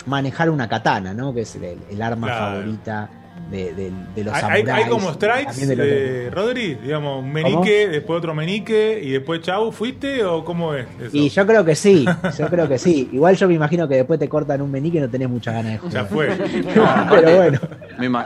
manejar 0.07 0.51
una 0.51 0.69
katana, 0.69 1.13
¿no? 1.15 1.35
Que 1.35 1.43
es 1.43 1.55
el, 1.57 1.79
el 1.91 2.03
arma 2.03 2.27
Claro. 2.29 2.57
favorita 2.61 3.11
de, 3.51 3.73
de- 3.75 3.93
de 4.17 4.25
los 4.25 4.35
Hay, 4.35 4.43
hay- 4.43 4.63
samuráis. 4.63 4.85
hay 4.85 4.91
como 4.91 5.13
strikes, 5.13 5.67
de 5.67 6.27
eh, 6.27 6.31
Rodri, 6.31 6.75
digamos, 6.75 7.23
un 7.23 7.33
menique, 7.33 7.87
después 7.89 8.19
otro 8.19 8.35
menique 8.35 9.01
y 9.03 9.11
después 9.11 9.41
chau, 9.43 9.71
¿fuiste 9.71 10.25
o 10.25 10.45
cómo 10.45 10.75
es 10.75 10.87
eso? 11.01 11.17
Y 11.17 11.29
yo 11.29 11.47
creo 11.47 11.65
que 11.65 11.75
sí, 11.77 12.05
yo 12.39 12.47
creo 12.49 12.69
que 12.69 12.79
sí. 12.79 13.09
Igual 13.13 13.37
yo 13.37 13.47
me 13.47 13.55
imagino 13.55 13.87
que 13.87 13.95
después 13.97 14.19
te 14.19 14.29
cortan 14.29 14.61
un 14.61 14.71
meñique 14.73 14.99
y 14.99 15.01
no 15.03 15.09
tenés 15.09 15.29
muchas 15.31 15.55
ganas 15.55 15.81
de 15.83 15.91
Ya 15.91 16.05
jugar. 16.05 16.09
fue. 16.09 16.29
Pero 17.11 17.37
bueno, 17.37 17.61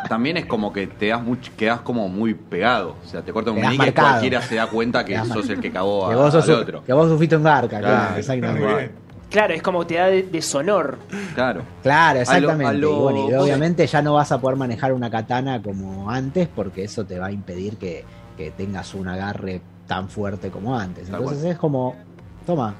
también 0.08 0.36
es 0.36 0.46
como 0.46 0.72
que 0.72 0.86
te 0.86 1.08
das 1.08 1.22
mucho, 1.22 1.52
quedas 1.56 1.80
como 1.80 2.08
muy 2.08 2.34
pegado. 2.34 2.96
O 3.04 3.08
sea, 3.08 3.22
te 3.22 3.32
corta 3.32 3.50
un 3.50 3.60
meñique 3.60 3.88
y 3.88 3.92
cualquiera 3.92 4.42
se 4.42 4.56
da 4.56 4.66
cuenta 4.66 5.04
que 5.04 5.18
sos 5.24 5.48
el 5.48 5.60
que 5.60 5.70
cagó 5.70 6.08
que 6.08 6.14
a- 6.14 6.16
vos, 6.16 6.32
sos 6.32 6.48
al 6.48 6.54
otro. 6.56 6.84
que 6.84 6.92
vos 6.92 7.08
sufriste 7.08 7.36
un 7.36 7.42
garca, 7.42 7.78
claro, 7.80 7.86
Claro, 7.86 8.16
exactamente. 8.18 8.90
Claro, 9.30 9.54
es 9.54 9.62
como 9.62 9.86
te 9.86 9.94
da 9.94 10.06
de- 10.08 10.24
deshonor. 10.24 10.98
Claro. 11.34 11.62
Claro, 11.82 12.20
exactamente. 12.20 12.66
a 12.66 12.72
lo- 12.74 12.90
y 12.90 13.00
bueno, 13.02 13.18
y 13.28 13.32
vos- 13.32 13.44
obviamente 13.44 13.86
ya 13.86 14.02
no 14.02 14.12
vas 14.14 14.30
a 14.30 14.38
poder 14.38 14.58
manejar 14.58 14.92
una 14.92 15.08
katana 15.10 15.62
como 15.62 16.10
antes 16.10 16.48
porque 16.54 16.84
eso 16.84 17.04
te 17.06 17.18
va 17.18 17.26
a 17.28 17.32
impedir 17.32 17.78
que, 17.78 18.04
que 18.36 18.50
tengas 18.50 18.92
un 18.94 19.08
agarre 19.08 19.62
tan 19.86 20.10
fuerte 20.10 20.50
como 20.50 20.78
antes. 20.78 21.08
Entonces 21.08 21.44
es 21.44 21.56
como, 21.56 21.96
toma, 22.44 22.74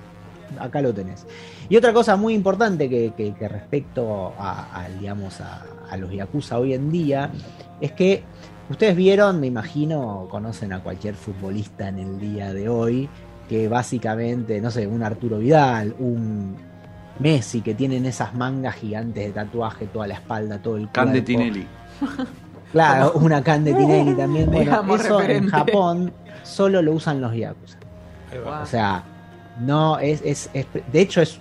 acá 0.59 0.81
lo 0.83 0.93
tenés. 0.95 1.27
Y 1.69 1.77
otra 1.77 1.93
cosa 1.93 2.17
muy 2.17 2.35
importante 2.35 2.89
que, 2.89 3.13
que- 3.17 3.35
que 3.35 3.49
respecto 3.49 4.33
a, 4.39 4.81
a, 4.83 4.89
digamos, 4.89 5.41
a, 5.41 5.63
a 5.91 5.97
los 5.97 6.11
Yakuza 6.13 6.59
hoy 6.59 6.75
en 6.75 6.91
día 6.91 7.31
es 7.81 7.93
que 7.93 8.23
ustedes 8.71 8.97
vieron, 8.97 9.41
me 9.41 9.47
imagino, 9.49 10.27
conocen 10.31 10.73
a 10.73 10.83
cualquier 10.83 11.15
futbolista 11.15 11.89
en 11.89 11.99
el 11.99 12.19
día 12.21 12.53
de 12.55 12.69
hoy 12.69 13.09
que 13.49 13.69
básicamente, 13.69 14.61
no 14.61 14.71
sé, 14.71 14.87
un 14.87 15.03
Arturo 15.03 15.39
Vidal, 15.39 15.95
un 15.99 16.57
Messi, 17.19 17.61
que 17.61 17.75
tienen 17.75 18.07
esas 18.07 18.35
mangas 18.35 18.77
gigantes 18.77 19.27
de 19.27 19.33
tatuaje, 19.33 19.87
toda 19.87 20.07
la 20.07 20.15
espalda, 20.15 20.59
todo 20.63 20.77
el 20.77 20.85
cuerpo. 20.85 20.93
Can 20.95 21.13
de 21.13 21.23
Tinelli. 21.23 21.67
Claro, 22.73 23.13
una 23.17 23.43
Can 23.43 23.65
de 23.65 23.75
Tinelli 23.75 24.15
también. 24.15 24.47
Bueno, 24.47 24.61
Digamos, 24.63 25.05
eso 25.05 25.21
en. 25.21 25.49
Japón 25.51 26.11
solo 26.43 26.81
lo 26.81 26.93
usan 26.93 27.21
los 27.21 27.35
Yakuza. 27.37 27.77
O 28.63 28.67
sea, 28.67 29.03
no 29.61 29.99
es, 29.99 30.23
es, 30.25 30.51
es- 30.55 30.67
de 30.93 31.01
hecho 31.01 31.21
es 31.23 31.39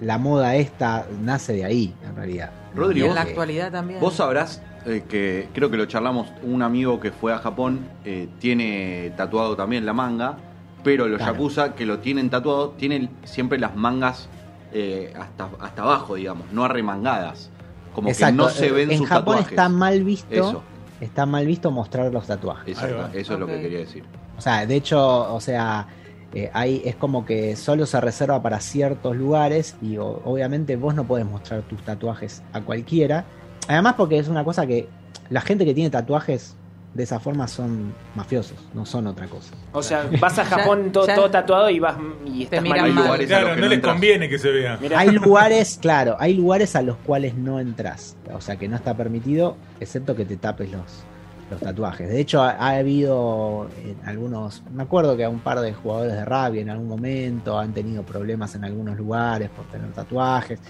la 0.00 0.18
moda 0.18 0.56
esta 0.56 1.06
nace 1.22 1.52
de 1.54 1.64
ahí, 1.64 1.94
en 2.06 2.14
realidad. 2.16 2.50
Rodri, 2.74 3.00
Y 3.00 3.04
en 3.04 3.14
la 3.14 3.24
Que- 3.24 3.30
actualidad 3.30 3.72
también. 3.72 4.00
Vos 4.00 4.14
sabrás 4.14 4.62
eh, 4.86 5.04
que 5.08 5.48
creo 5.54 5.70
que 5.70 5.76
lo 5.76 5.86
charlamos, 5.86 6.28
un 6.42 6.62
amigo 6.62 7.00
que 7.00 7.10
fue 7.10 7.32
a 7.32 7.38
Japón 7.38 7.88
eh, 8.04 8.28
tiene 8.38 9.12
tatuado 9.16 9.56
también 9.56 9.84
la 9.84 9.92
manga, 9.92 10.36
pero 10.84 11.08
los 11.08 11.18
Claro. 11.18 11.32
yakuza 11.32 11.74
que 11.74 11.84
lo 11.84 11.98
tienen 11.98 12.30
tatuado 12.30 12.70
tienen 12.70 13.10
siempre 13.24 13.58
las 13.58 13.74
mangas 13.74 14.28
eh, 14.72 15.12
hasta, 15.18 15.48
hasta 15.60 15.82
abajo, 15.82 16.14
digamos, 16.14 16.52
no 16.52 16.64
arremangadas. 16.64 17.50
Como 17.94 18.08
Exacto, 18.10 18.36
que 18.36 18.42
no 18.44 18.48
se 18.50 18.70
ven 18.70 18.90
en 18.92 18.98
sus 18.98 19.08
Japón 19.08 19.24
tatuajes. 19.36 19.52
está 19.52 19.68
mal 19.68 20.04
visto, 20.04 20.32
Eso, 20.34 20.62
está 21.00 21.26
mal 21.26 21.46
visto 21.46 21.70
mostrar 21.70 22.12
los 22.12 22.26
tatuajes. 22.26 22.68
exacto, 22.68 23.08
eso 23.18 23.34
es 23.34 23.40
lo 23.40 23.46
que 23.46 23.60
quería 23.60 23.78
decir. 23.78 24.04
O 24.36 24.40
sea, 24.40 24.64
de 24.66 24.76
hecho, 24.76 25.34
o 25.34 25.40
sea, 25.40 25.86
eh, 26.34 26.50
ahí 26.52 26.82
es 26.84 26.94
como 26.96 27.24
que 27.24 27.56
solo 27.56 27.86
se 27.86 28.00
reserva 28.00 28.42
para 28.42 28.60
ciertos 28.60 29.16
lugares 29.16 29.76
y 29.80 29.96
o- 29.96 30.20
obviamente 30.24 30.76
vos 30.76 30.94
no 30.94 31.04
podés 31.04 31.24
mostrar 31.26 31.62
tus 31.62 31.82
tatuajes 31.82 32.42
a 32.52 32.60
cualquiera. 32.60 33.24
Además 33.66 33.94
porque 33.96 34.18
es 34.18 34.28
una 34.28 34.44
cosa 34.44 34.66
que 34.66 34.88
la 35.30 35.40
gente 35.40 35.64
que 35.64 35.74
tiene 35.74 35.90
tatuajes 35.90 36.54
de 36.94 37.02
esa 37.04 37.20
forma 37.20 37.46
son 37.48 37.94
mafiosos, 38.14 38.56
no 38.74 38.84
son 38.86 39.06
otra 39.06 39.26
cosa. 39.26 39.54
O 39.72 39.82
sea, 39.82 40.08
vas 40.20 40.38
a 40.38 40.42
Ya- 40.48 40.48
Japón 40.56 40.90
todo, 40.90 41.06
ya- 41.06 41.14
todo 41.14 41.30
tatuado 41.30 41.70
y 41.70 41.78
vas 41.78 41.96
y 42.26 42.44
estás 42.44 42.62
miran 42.62 42.78
mal 42.80 42.86
visto. 42.90 43.02
lugares 43.04 43.26
a 43.26 43.28
Claro, 43.28 43.46
los 43.48 43.54
que 43.54 43.60
no 43.60 43.64
no 43.66 43.68
les 43.70 43.76
entras. 43.76 43.94
conviene 43.94 44.28
que 44.28 44.38
se 44.38 44.50
vea. 44.50 44.78
Mirá. 44.80 44.98
Hay 44.98 45.10
lugares, 45.12 45.78
claro, 45.80 46.16
hay 46.18 46.34
lugares 46.34 46.74
a 46.76 46.82
los 46.82 46.96
cuales 46.98 47.34
no 47.34 47.60
entras, 47.60 48.16
o 48.34 48.40
sea 48.40 48.56
que 48.56 48.68
no 48.68 48.76
está 48.76 48.94
permitido, 48.96 49.56
excepto 49.80 50.16
que 50.16 50.24
te 50.24 50.36
tapes 50.36 50.72
los, 50.72 51.04
los 51.50 51.60
tatuajes. 51.60 52.08
De 52.08 52.20
hecho, 52.20 52.42
ha, 52.42 52.50
ha 52.50 52.70
habido 52.76 53.68
en 53.84 53.96
algunos, 54.06 54.62
me 54.72 54.82
acuerdo 54.82 55.16
que 55.16 55.24
a 55.24 55.28
un 55.28 55.40
par 55.40 55.60
de 55.60 55.72
jugadores 55.72 56.12
de 56.14 56.24
rugby 56.24 56.60
en 56.60 56.70
algún 56.70 56.88
momento 56.88 57.58
han 57.58 57.72
tenido 57.72 58.02
problemas 58.02 58.54
en 58.54 58.64
algunos 58.64 58.96
lugares 58.96 59.48
por 59.50 59.64
tener 59.66 59.90
tatuajes. 59.92 60.60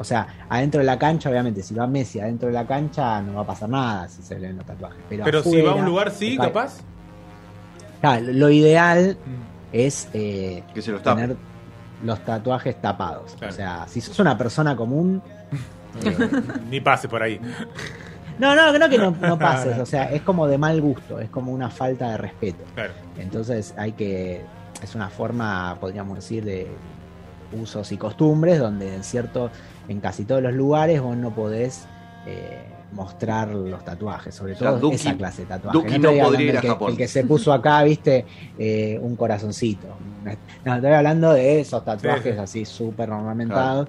O 0.00 0.04
sea, 0.04 0.28
adentro 0.48 0.78
de 0.78 0.86
la 0.86 0.96
cancha, 0.96 1.28
obviamente, 1.28 1.60
si 1.62 1.74
va 1.74 1.86
Messi 1.88 2.20
adentro 2.20 2.46
de 2.48 2.54
la 2.54 2.64
cancha, 2.66 3.20
no 3.20 3.34
va 3.34 3.40
a 3.40 3.46
pasar 3.46 3.68
nada 3.68 4.08
si 4.08 4.22
se 4.22 4.36
ven 4.36 4.56
los 4.56 4.64
tatuajes. 4.64 4.98
Pero, 5.08 5.24
Pero 5.24 5.42
si 5.42 5.60
va 5.60 5.72
a 5.72 5.74
un 5.74 5.84
lugar, 5.86 6.10
sí, 6.12 6.36
capaz. 6.36 6.78
Claro, 8.00 8.26
lo 8.32 8.48
ideal 8.50 9.16
Mm. 9.26 9.30
es 9.72 10.08
eh, 10.12 10.62
Que 10.72 10.82
se 10.82 10.92
los 10.92 11.02
tape. 11.02 11.20
tener 11.22 11.36
los 12.04 12.24
tatuajes 12.24 12.80
tapados. 12.80 13.34
Claro. 13.38 13.52
O 13.52 13.56
sea, 13.56 13.86
si 13.88 14.00
sos 14.00 14.16
una 14.20 14.38
persona 14.38 14.76
común, 14.76 15.20
eh, 16.04 16.30
Ni 16.70 16.80
pase 16.80 17.08
por 17.08 17.20
ahí. 17.20 17.40
No, 18.38 18.54
no, 18.54 18.78
no 18.78 18.88
que 18.88 18.98
no, 18.98 19.10
no 19.10 19.38
pases, 19.38 19.78
o 19.78 19.86
sea, 19.86 20.04
es 20.12 20.22
como 20.22 20.46
de 20.46 20.58
mal 20.58 20.80
gusto, 20.80 21.18
es 21.20 21.28
como 21.30 21.52
una 21.52 21.70
falta 21.70 22.10
de 22.12 22.16
respeto. 22.18 22.64
Claro. 22.74 22.92
Entonces 23.18 23.74
hay 23.76 23.92
que, 23.92 24.42
es 24.82 24.94
una 24.94 25.08
forma, 25.10 25.76
podríamos 25.80 26.16
decir, 26.16 26.44
de 26.44 26.66
usos 27.60 27.90
y 27.92 27.96
costumbres, 27.96 28.58
donde 28.58 28.94
en 28.94 29.02
cierto, 29.04 29.50
en 29.88 30.00
casi 30.00 30.24
todos 30.24 30.42
los 30.42 30.52
lugares 30.52 31.00
vos 31.00 31.16
no 31.16 31.34
podés 31.34 31.86
eh, 32.26 32.62
mostrar 32.92 33.48
los 33.48 33.84
tatuajes, 33.84 34.34
sobre 34.34 34.54
todo 34.54 34.78
Duki- 34.80 34.94
esa 34.94 35.14
clase 35.16 35.42
de 35.42 35.48
tatuajes. 35.48 35.82
Duki 35.82 35.98
no 35.98 36.12
podría 36.24 36.50
ir 36.52 36.58
a 36.58 36.60
que, 36.60 36.68
Japón. 36.68 36.90
El 36.92 36.96
que 36.98 37.08
se 37.08 37.24
puso 37.24 37.52
acá, 37.52 37.82
viste, 37.84 38.24
eh, 38.58 38.98
un 39.00 39.16
corazoncito. 39.16 39.86
No, 40.64 40.74
estoy 40.74 40.92
hablando 40.92 41.32
de 41.32 41.60
esos 41.60 41.84
tatuajes 41.84 42.22
Sí, 42.24 42.32
sí. 42.32 42.38
así 42.38 42.64
súper 42.66 43.10
ornamentados 43.10 43.88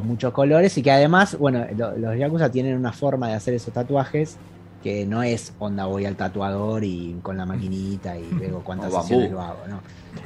con 0.00 0.06
muchos 0.06 0.32
colores 0.32 0.76
y 0.78 0.82
que 0.82 0.90
además, 0.90 1.36
bueno, 1.38 1.66
lo- 1.74 1.96
los 1.98 2.16
Yakuza 2.18 2.50
tienen 2.50 2.76
una 2.76 2.92
forma 2.92 3.28
de 3.28 3.34
hacer 3.34 3.54
esos 3.54 3.72
tatuajes 3.74 4.40
que 4.80 5.06
no 5.06 5.22
es 5.22 5.54
onda 5.58 5.86
voy 5.86 6.04
al 6.06 6.16
tatuador 6.16 6.84
y 6.84 7.20
con 7.22 7.36
la 7.36 7.46
maquinita 7.46 8.18
y 8.18 8.34
luego 8.36 8.62
cuántas 8.64 8.94
O 8.94 8.94
sesiones 8.94 9.28
lo 9.30 9.40
hago, 9.42 9.66
no. 9.66 9.82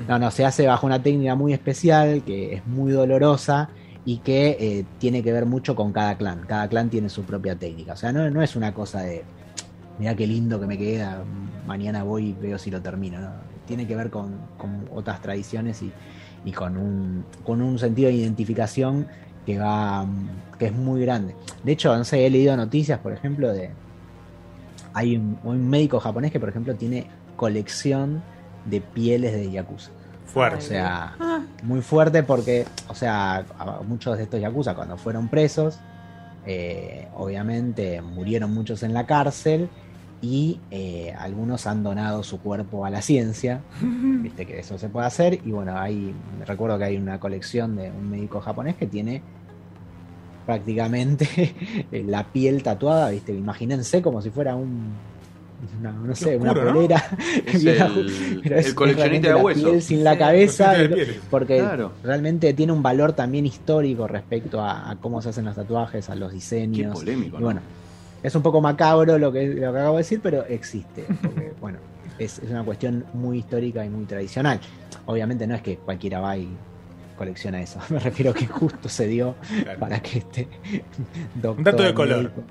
No, 0.07 0.19
no, 0.19 0.31
se 0.31 0.45
hace 0.45 0.67
bajo 0.67 0.87
una 0.87 1.03
técnica 1.03 1.35
muy 1.37 1.53
especial 1.53 2.25
que 2.25 2.55
es 2.55 2.67
muy 2.67 2.93
dolorosa 2.93 3.73
y 4.03 4.23
que 4.23 4.57
eh, 4.59 4.89
tiene 4.99 5.23
que 5.23 5.33
ver 5.33 5.47
mucho 5.47 5.75
con 5.77 5.93
cada 5.93 6.17
clan. 6.19 6.47
Cada 6.47 6.69
clan 6.69 6.91
tiene 6.91 7.09
su 7.11 7.25
propia 7.27 7.57
técnica. 7.59 7.93
O 7.93 7.97
sea, 7.97 8.13
no, 8.13 8.29
no 8.31 8.43
es 8.43 8.57
una 8.57 8.73
cosa 8.75 9.03
de 9.03 9.29
mira 9.97 10.17
qué 10.17 10.27
lindo 10.27 10.61
que 10.61 10.67
me 10.67 10.79
queda, 10.79 11.25
mañana 11.27 12.03
voy 12.05 12.31
y 12.31 12.35
veo 12.35 12.59
si 12.59 12.71
lo 12.71 12.83
termino. 12.83 13.21
¿no? 13.21 13.47
Tiene 13.65 13.87
que 13.87 13.97
ver 13.97 14.11
con, 14.11 14.51
con 14.57 14.87
otras 14.91 15.21
tradiciones 15.21 15.83
y, 15.83 15.97
y 16.43 16.53
con, 16.53 16.77
un, 16.77 17.29
con 17.43 17.63
un 17.63 17.79
sentido 17.79 18.09
de 18.09 18.15
identificación 18.17 19.09
que 19.47 19.59
va 19.59 20.07
que 20.59 20.67
es 20.67 20.73
muy 20.75 21.01
grande. 21.01 21.35
De 21.65 21.73
hecho, 21.73 21.97
no 21.97 22.05
sé, 22.05 22.27
he 22.27 22.31
leído 22.31 22.57
noticias, 22.57 22.99
por 22.99 23.13
ejemplo, 23.13 23.53
de 23.53 23.71
hay 24.93 25.17
un, 25.17 25.39
un 25.45 25.69
médico 25.71 26.01
japonés 26.01 26.33
que, 26.33 26.41
por 26.41 26.49
ejemplo, 26.49 26.75
tiene 26.75 27.07
colección 27.37 28.23
de 28.67 28.81
pieles 28.81 29.33
de 29.33 29.51
yakuza. 29.51 29.91
O 30.27 30.29
Fuerte. 30.33 30.61
sea, 30.61 31.15
Ah, 31.19 31.41
muy 31.63 31.81
fuerte 31.81 32.23
porque, 32.23 32.67
o 32.89 32.95
sea, 32.95 33.45
muchos 33.87 34.17
de 34.17 34.25
estos 34.25 34.41
yakuza 34.41 34.75
cuando 34.75 34.97
fueron 34.97 35.29
presos, 35.29 35.79
eh, 36.47 37.09
obviamente 37.17 38.01
murieron 38.03 38.53
muchos 38.53 38.83
en 38.83 38.93
la 38.95 39.07
cárcel 39.07 39.69
y 40.23 40.59
eh, 40.71 41.15
algunos 41.19 41.67
han 41.67 41.83
donado 41.83 42.23
su 42.23 42.39
cuerpo 42.41 42.85
a 42.85 42.91
la 42.91 43.01
ciencia, 43.03 43.61
viste 44.23 44.45
que 44.47 44.59
eso 44.61 44.77
se 44.79 44.89
puede 44.89 45.07
hacer 45.07 45.39
y 45.47 45.51
bueno, 45.51 45.79
hay, 45.79 46.15
recuerdo 46.47 46.77
que 46.79 46.85
hay 46.85 46.97
una 46.99 47.19
colección 47.19 47.77
de 47.77 47.91
un 47.91 48.11
médico 48.11 48.41
japonés 48.41 48.77
que 48.77 48.87
tiene 48.87 49.23
prácticamente 50.47 51.27
la 52.07 52.25
piel 52.25 52.63
tatuada, 52.63 53.11
viste, 53.11 53.33
imagínense 53.33 54.03
como 54.03 54.21
si 54.21 54.31
fuera 54.31 54.55
un, 54.57 54.93
una- 55.81 55.93
no 55.93 56.15
sé, 56.15 56.37
oscuro, 56.37 56.53
una 56.53 56.65
¿no? 56.65 56.73
polera. 56.75 57.05
Es 57.47 57.63
vieja, 57.65 57.87
el- 57.87 58.41
pero 58.43 58.57
el 58.59 58.75
coleccionista 58.75 59.29
de 59.29 59.35
la 59.35 59.43
huesos. 59.43 59.63
piel 59.63 59.83
sin 59.83 60.05
la 60.05 60.19
cabeza, 60.19 60.75
porque 61.31 61.59
Claro. 61.59 61.93
realmente 62.03 62.53
tiene 62.55 62.73
un 62.73 62.83
valor 62.83 63.13
también 63.13 63.47
histórico 63.47 64.07
respecto 64.07 64.61
a, 64.61 64.91
a 64.91 64.97
cómo 64.97 65.23
se 65.23 65.29
hacen 65.31 65.45
los 65.45 65.55
tatuajes, 65.55 66.11
a 66.11 66.15
los 66.15 66.31
Qué 66.31 66.35
diseños. 66.37 66.99
polémico, 66.99 67.39
Y 67.39 67.43
¿no? 67.43 67.61
Bueno, 68.21 68.29
es 68.29 68.35
un 68.35 68.43
poco 68.43 68.61
macabro 68.61 69.19
lo 69.19 69.33
que, 69.33 69.47
lo 69.47 69.73
que 69.73 69.79
acabo 69.79 69.97
de 69.97 70.03
decir, 70.03 70.21
pero 70.23 70.45
existe. 70.47 71.05
Porque, 71.23 71.53
bueno, 71.61 71.79
es, 72.19 72.39
es 72.39 72.51
una 72.51 72.63
cuestión 72.65 73.05
muy 73.15 73.39
histórica 73.39 73.85
y 73.85 73.89
muy 73.89 74.05
tradicional. 74.05 74.61
Obviamente 75.07 75.47
no 75.47 75.55
es 75.55 75.63
que 75.63 75.77
cualquiera 75.79 76.21
va 76.21 76.37
y 76.37 76.49
colecciona 77.17 77.61
eso. 77.61 77.79
Me 77.91 77.99
refiero 77.99 78.33
que 78.35 78.47
justo 78.47 78.89
se 78.89 79.07
dio 79.07 79.35
Claro. 79.63 79.79
para 79.81 80.01
que 80.01 80.19
este 80.19 80.49
doctor, 81.35 81.59
Un 81.59 81.65
dato 81.65 81.83
de 81.83 81.95
color. 81.95 82.17
médico- 82.25 82.43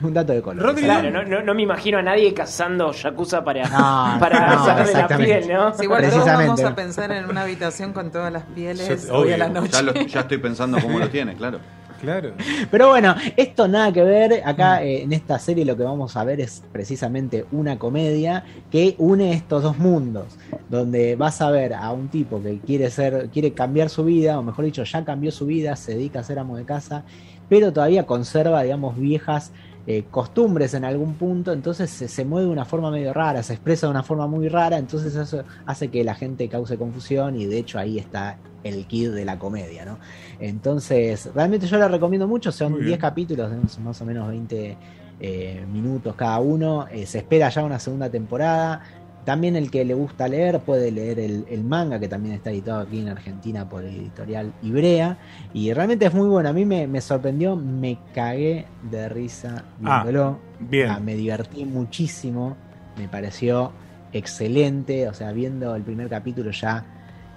un 0.00 0.14
dato 0.14 0.32
de 0.32 0.40
color. 0.42 0.64
Rodri- 0.64 0.84
Claro, 0.84 1.10
no, 1.10 1.24
no, 1.24 1.42
no 1.42 1.54
me 1.54 1.62
imagino 1.62 1.98
a 1.98 2.02
nadie 2.02 2.32
cazando 2.32 2.92
Yakuza 2.92 3.42
para, 3.42 3.64
No, 3.68 4.16
para 4.20 4.54
no, 4.54 4.64
sacarle 4.64 4.92
la 4.92 5.08
piel, 5.08 5.48
¿no? 5.48 5.74
Sí, 5.74 5.82
igual 5.82 6.08
todos 6.08 6.24
vamos 6.24 6.62
a 6.62 6.74
pensar 6.76 7.10
en 7.10 7.24
una 7.24 7.42
habitación 7.42 7.92
con 7.92 8.12
todas 8.12 8.32
las 8.32 8.44
pieles 8.44 9.08
Yo- 9.08 9.14
hoy 9.14 9.32
a 9.32 9.34
obvio. 9.34 9.36
la 9.38 9.48
noche. 9.48 9.72
Ya, 9.72 9.82
lo- 9.82 9.92
ya 9.94 10.20
estoy 10.20 10.38
pensando 10.38 10.78
cómo 10.80 11.00
lo 11.00 11.08
tiene, 11.10 11.34
claro. 11.34 11.58
Claro. 12.00 12.32
Pero 12.70 12.88
bueno, 12.88 13.14
esto 13.36 13.66
nada 13.68 13.92
que 13.92 14.02
ver. 14.02 14.42
Acá 14.44 14.82
eh, 14.84 15.02
en 15.02 15.12
esta 15.12 15.38
serie 15.38 15.64
lo 15.64 15.76
que 15.76 15.82
vamos 15.82 16.16
a 16.16 16.24
ver 16.24 16.40
es 16.40 16.62
precisamente 16.72 17.44
una 17.52 17.78
comedia 17.78 18.44
que 18.70 18.94
une 18.98 19.32
estos 19.32 19.62
dos 19.62 19.78
mundos. 19.78 20.38
Donde 20.68 21.16
vas 21.16 21.40
a 21.40 21.50
ver 21.50 21.74
a 21.74 21.90
un 21.92 22.08
tipo 22.08 22.42
que 22.42 22.58
quiere 22.60 22.90
ser, 22.90 23.28
quiere 23.30 23.52
cambiar 23.52 23.88
su 23.88 24.04
vida, 24.04 24.38
o 24.38 24.42
mejor 24.42 24.64
dicho, 24.64 24.84
ya 24.84 25.04
cambió 25.04 25.32
su 25.32 25.46
vida, 25.46 25.76
se 25.76 25.94
dedica 25.94 26.20
a 26.20 26.24
ser 26.24 26.38
amo 26.38 26.56
de 26.56 26.64
casa, 26.64 27.04
pero 27.48 27.72
todavía 27.72 28.06
conserva, 28.06 28.62
digamos, 28.62 28.98
viejas 28.98 29.52
eh, 29.90 30.04
costumbres 30.10 30.74
en 30.74 30.84
algún 30.84 31.14
punto, 31.14 31.50
entonces 31.50 31.88
se, 31.88 32.08
se 32.08 32.22
mueve 32.26 32.46
de 32.46 32.52
una 32.52 32.66
forma 32.66 32.90
medio 32.90 33.14
rara, 33.14 33.42
se 33.42 33.54
expresa 33.54 33.86
de 33.86 33.92
una 33.92 34.02
forma 34.02 34.26
muy 34.26 34.46
rara, 34.50 34.76
entonces 34.76 35.16
eso 35.16 35.44
hace 35.64 35.88
que 35.88 36.04
la 36.04 36.14
gente 36.14 36.46
cause 36.46 36.76
confusión 36.76 37.40
y 37.40 37.46
de 37.46 37.56
hecho 37.56 37.78
ahí 37.78 37.98
está 37.98 38.36
el 38.64 38.86
kid 38.86 39.12
de 39.12 39.24
la 39.24 39.38
comedia, 39.38 39.86
¿no? 39.86 39.98
Entonces, 40.40 41.30
realmente 41.34 41.66
yo 41.66 41.78
la 41.78 41.88
recomiendo 41.88 42.28
mucho, 42.28 42.52
son 42.52 42.72
Muy 42.72 42.80
10 42.82 42.88
bien. 42.88 43.00
capítulos, 43.00 43.78
más 43.78 44.02
o 44.02 44.04
menos 44.04 44.28
20 44.28 44.76
eh, 45.20 45.64
minutos 45.72 46.14
cada 46.16 46.38
uno, 46.38 46.86
eh, 46.92 47.06
se 47.06 47.18
espera 47.18 47.48
ya 47.48 47.64
una 47.64 47.78
segunda 47.78 48.10
temporada. 48.10 48.82
También 49.24 49.56
el 49.56 49.70
que 49.70 49.84
le 49.84 49.92
gusta 49.92 50.26
leer 50.26 50.60
puede 50.60 50.90
leer 50.90 51.18
el, 51.20 51.44
el 51.50 51.62
manga, 51.62 51.98
que 52.00 52.08
también 52.08 52.34
está 52.34 52.50
editado 52.50 52.80
aquí 52.80 53.00
en 53.00 53.08
Argentina 53.08 53.68
por 53.68 53.84
el 53.84 53.94
editorial 53.94 54.54
Ibrea. 54.62 55.18
Y 55.52 55.72
realmente 55.74 56.06
es 56.06 56.14
muy 56.14 56.28
bueno. 56.28 56.48
A 56.48 56.52
mí 56.54 56.64
me, 56.64 56.86
me 56.86 57.00
sorprendió, 57.02 57.54
me 57.54 57.98
cagué 58.14 58.66
de 58.90 59.08
risa 59.10 59.64
Ah, 59.84 60.02
viéndolo. 60.02 60.38
bien. 60.60 60.88
Ah, 60.90 60.98
me 61.00 61.14
divertí 61.14 61.64
muchísimo. 61.66 62.56
Me 62.96 63.06
pareció 63.08 63.72
excelente. 64.12 65.08
O 65.08 65.14
sea, 65.14 65.32
viendo 65.32 65.74
el 65.74 65.82
primer 65.82 66.08
capítulo 66.08 66.50
ya 66.50 66.84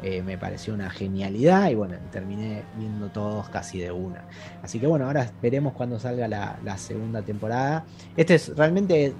eh, 0.01 0.21
me 0.23 0.37
pareció 0.37 0.73
una 0.73 0.89
genialidad. 0.89 1.69
Y 1.69 1.75
bueno, 1.75 1.95
terminé 2.09 2.63
viendo 2.77 3.09
todos 3.09 3.49
casi 3.49 3.79
de 3.79 3.91
una. 3.91 4.23
Así 4.63 4.79
que 4.79 4.87
bueno, 4.87 5.05
ahora 5.07 5.29
veremos 5.41 5.73
cuando 5.73 5.99
salga 5.99 6.27
la, 6.29 6.57
la 6.63 6.77
segunda 6.77 7.21
temporada. 7.21 7.83
Este 8.15 8.35
es 8.35 8.55
realmente. 8.55 9.13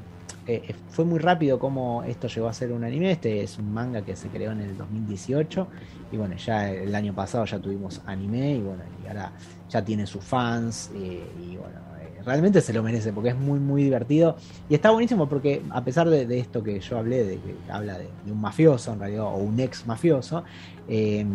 Eh, 0.48 0.74
fue 0.90 1.06
muy 1.06 1.20
rápido 1.20 1.60
como 1.60 2.04
esto 2.04 2.28
llegó 2.28 2.48
a 2.48 2.54
ser 2.54 2.72
un 2.72 2.84
anime. 2.84 3.12
Este 3.12 3.44
es 3.44 3.58
un 3.58 3.72
manga 3.74 4.02
que 4.04 4.16
se 4.16 4.28
creó 4.30 4.52
en 4.52 4.62
el 4.62 4.78
2018. 4.78 5.68
Y 6.12 6.18
bueno, 6.18 6.36
ya 6.36 6.70
el 6.70 6.94
año 6.96 7.14
pasado 7.14 7.46
ya 7.46 7.60
tuvimos 7.60 8.02
anime. 8.06 8.56
Y 8.56 8.62
bueno, 8.62 8.84
y 9.04 9.08
ahora 9.08 9.32
ya 9.70 9.84
tiene 9.84 10.06
sus 10.08 10.24
fans. 10.24 10.92
eh, 10.96 11.24
y 11.40 11.58
bueno, 11.58 11.80
eh, 12.00 12.22
realmente 12.26 12.62
se 12.62 12.74
lo 12.74 12.84
merece 12.84 13.14
porque 13.14 13.30
es 13.30 13.38
muy, 13.38 13.60
muy 13.60 13.84
divertido. 13.84 14.36
Y 14.70 14.76
está 14.76 14.92
buenísimo 14.92 15.30
porque 15.30 15.62
a 15.70 15.84
pesar 15.84 16.10
de, 16.10 16.40
esto 16.40 16.64
que 16.64 16.80
yo 16.80 16.98
hablé, 16.98 17.24
de 17.24 17.36
que 17.38 17.56
habla 17.70 17.98
de, 17.98 18.08
de 18.26 18.32
un 18.32 18.42
mafioso 18.42 18.94
en 18.94 19.00
realidad, 19.00 19.26
o 19.26 19.38
un 19.38 19.60
ex 19.60 19.86
mafioso, 19.86 20.44
eh, 20.88 21.26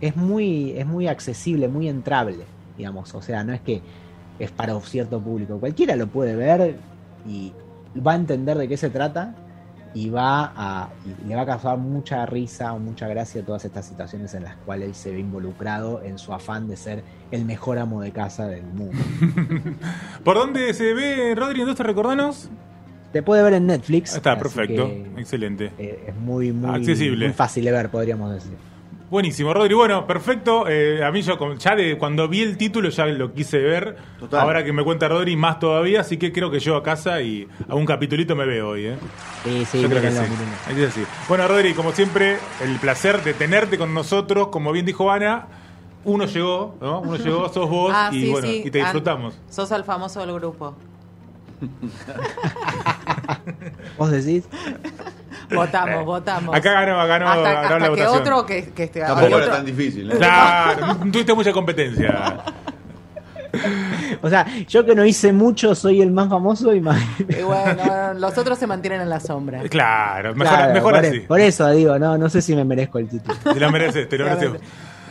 es, 0.00 0.16
muy, 0.16 0.72
es 0.72 0.86
muy 0.86 1.06
accesible, 1.06 1.68
muy 1.68 1.88
entrable, 1.88 2.44
digamos. 2.76 3.14
O 3.14 3.22
sea, 3.22 3.44
no 3.44 3.52
es 3.52 3.60
que 3.60 3.80
es 4.38 4.50
para 4.50 4.74
un 4.74 4.82
cierto 4.82 5.20
público. 5.20 5.58
Cualquiera 5.58 5.94
lo 5.96 6.08
puede 6.08 6.34
ver 6.34 6.76
y 7.28 7.52
va 7.98 8.12
a 8.12 8.16
entender 8.16 8.56
de 8.58 8.68
qué 8.68 8.76
se 8.76 8.90
trata 8.90 9.34
y 9.92 10.08
va 10.08 10.52
a 10.56 10.88
y 11.24 11.28
le 11.28 11.34
va 11.34 11.42
a 11.42 11.46
causar 11.46 11.76
mucha 11.76 12.24
risa 12.24 12.72
o 12.72 12.78
mucha 12.78 13.08
gracia 13.08 13.44
todas 13.44 13.64
estas 13.64 13.86
situaciones 13.86 14.32
en 14.34 14.44
las 14.44 14.56
cuales 14.58 14.88
él 14.88 14.94
se 14.94 15.10
ve 15.10 15.18
involucrado 15.18 16.02
en 16.04 16.16
su 16.18 16.32
afán 16.32 16.68
de 16.68 16.76
ser 16.76 17.02
el 17.32 17.44
mejor 17.44 17.78
amo 17.78 18.00
de 18.00 18.12
casa 18.12 18.46
del 18.46 18.62
mundo. 18.62 18.96
¿Por 20.24 20.36
dónde 20.36 20.72
se 20.74 20.94
ve, 20.94 21.34
Rodri? 21.34 21.60
Entonces, 21.60 21.84
recordanos. 21.84 22.48
Te 23.12 23.24
puede 23.24 23.42
ver 23.42 23.54
en 23.54 23.66
Netflix. 23.66 24.14
Está, 24.14 24.38
perfecto. 24.38 24.86
que, 24.86 25.10
Excelente. 25.18 25.72
eh, 25.78 26.04
es 26.06 26.14
muy, 26.14 26.52
muy, 26.52 26.72
Accesible. 26.78 27.26
muy 27.26 27.34
fácil 27.34 27.64
de 27.64 27.72
ver, 27.72 27.90
podríamos 27.90 28.32
decir. 28.32 28.52
Buenísimo, 29.10 29.52
Rodri. 29.52 29.74
Bueno, 29.74 30.06
perfecto. 30.06 30.68
Eh, 30.68 31.02
a 31.04 31.10
mí 31.10 31.20
yo 31.22 31.36
con- 31.36 31.58
ya 31.58 31.74
de 31.74 31.98
cuando 31.98 32.28
vi 32.28 32.42
el 32.42 32.56
título 32.56 32.90
ya 32.90 33.06
lo 33.06 33.34
quise 33.34 33.58
ver. 33.58 33.96
Total. 34.20 34.40
Ahora 34.40 34.64
que 34.64 34.72
me 34.72 34.84
cuenta 34.84 35.08
Rodri, 35.08 35.36
más 35.36 35.58
todavía. 35.58 36.02
Así 36.02 36.16
que 36.16 36.30
creo 36.32 36.48
que 36.50 36.60
yo 36.60 36.76
a 36.76 36.82
casa 36.84 37.20
y 37.20 37.48
a 37.68 37.74
un 37.74 37.86
capitulito 37.86 38.36
me 38.36 38.46
veo 38.46 38.68
hoy. 38.68 38.86
¿eh? 38.86 38.96
Sí, 39.42 39.64
sí, 39.64 39.82
yo 39.82 39.88
creo 39.88 40.00
que 40.02 40.90
sí. 40.92 41.04
Bueno, 41.28 41.48
Rodri, 41.48 41.74
como 41.74 41.90
siempre, 41.90 42.38
el 42.62 42.76
placer 42.78 43.20
de 43.24 43.34
tenerte 43.34 43.78
con 43.78 43.92
nosotros. 43.92 44.46
Como 44.48 44.70
bien 44.70 44.86
dijo 44.86 45.10
Ana, 45.10 45.48
uno 46.04 46.26
llegó, 46.26 46.76
¿no? 46.80 47.00
Uno 47.00 47.16
llegó, 47.16 47.48
sos 47.52 47.68
vos 47.68 47.92
Ah, 47.92 48.10
y 48.12 48.20
sí, 48.26 48.30
bueno, 48.30 48.46
sí. 48.46 48.62
y 48.66 48.70
te 48.70 48.80
Ah, 48.80 48.84
disfrutamos. 48.84 49.36
Sos 49.50 49.72
el 49.72 49.82
famoso 49.82 50.20
del 50.20 50.32
grupo. 50.34 50.76
¿Vos 53.98 54.10
decís? 54.12 54.44
Votamos, 55.54 56.04
votamos. 56.04 56.54
Acá 56.54 56.72
ganó, 56.72 56.96
ganó, 57.06 57.28
hasta 57.28 57.42
ganó 57.42 57.58
hasta 57.62 57.78
la 57.78 57.84
que 57.84 57.90
votación. 57.90 58.20
otro 58.20 58.46
que, 58.46 58.70
que 58.70 58.84
esté 58.84 59.00
Tampoco 59.00 59.38
era 59.38 59.50
tan 59.52 59.64
difícil. 59.66 60.10
¿eh? 60.10 60.16
Claro, 60.16 60.86
no 61.04 61.12
tuviste 61.12 61.34
mucha 61.34 61.52
competencia. 61.52 62.38
O 64.22 64.28
sea, 64.30 64.46
yo 64.68 64.84
que 64.86 64.94
no 64.94 65.04
hice 65.04 65.32
mucho, 65.32 65.74
soy 65.74 66.00
el 66.02 66.12
más 66.12 66.28
famoso 66.28 66.72
y 66.72 66.80
más. 66.80 67.00
Y 67.28 67.42
bueno, 67.42 68.14
los 68.14 68.38
otros 68.38 68.56
se 68.58 68.66
mantienen 68.66 69.00
en 69.00 69.08
la 69.08 69.18
sombra. 69.18 69.62
Claro, 69.68 70.34
mejor, 70.36 70.56
Claro, 70.56 70.72
mejor 70.74 70.94
por, 70.94 71.04
así. 71.04 71.20
por 71.20 71.40
eso 71.40 71.68
digo, 71.70 71.98
no, 71.98 72.16
no 72.16 72.28
sé 72.28 72.42
si 72.42 72.54
me 72.54 72.64
merezco 72.64 72.98
el 72.98 73.08
título. 73.08 73.34
Te 73.52 73.58
lo 73.58 73.70
mereces, 73.72 74.08
te 74.08 74.18
lo 74.18 74.24
mereces. 74.26 74.52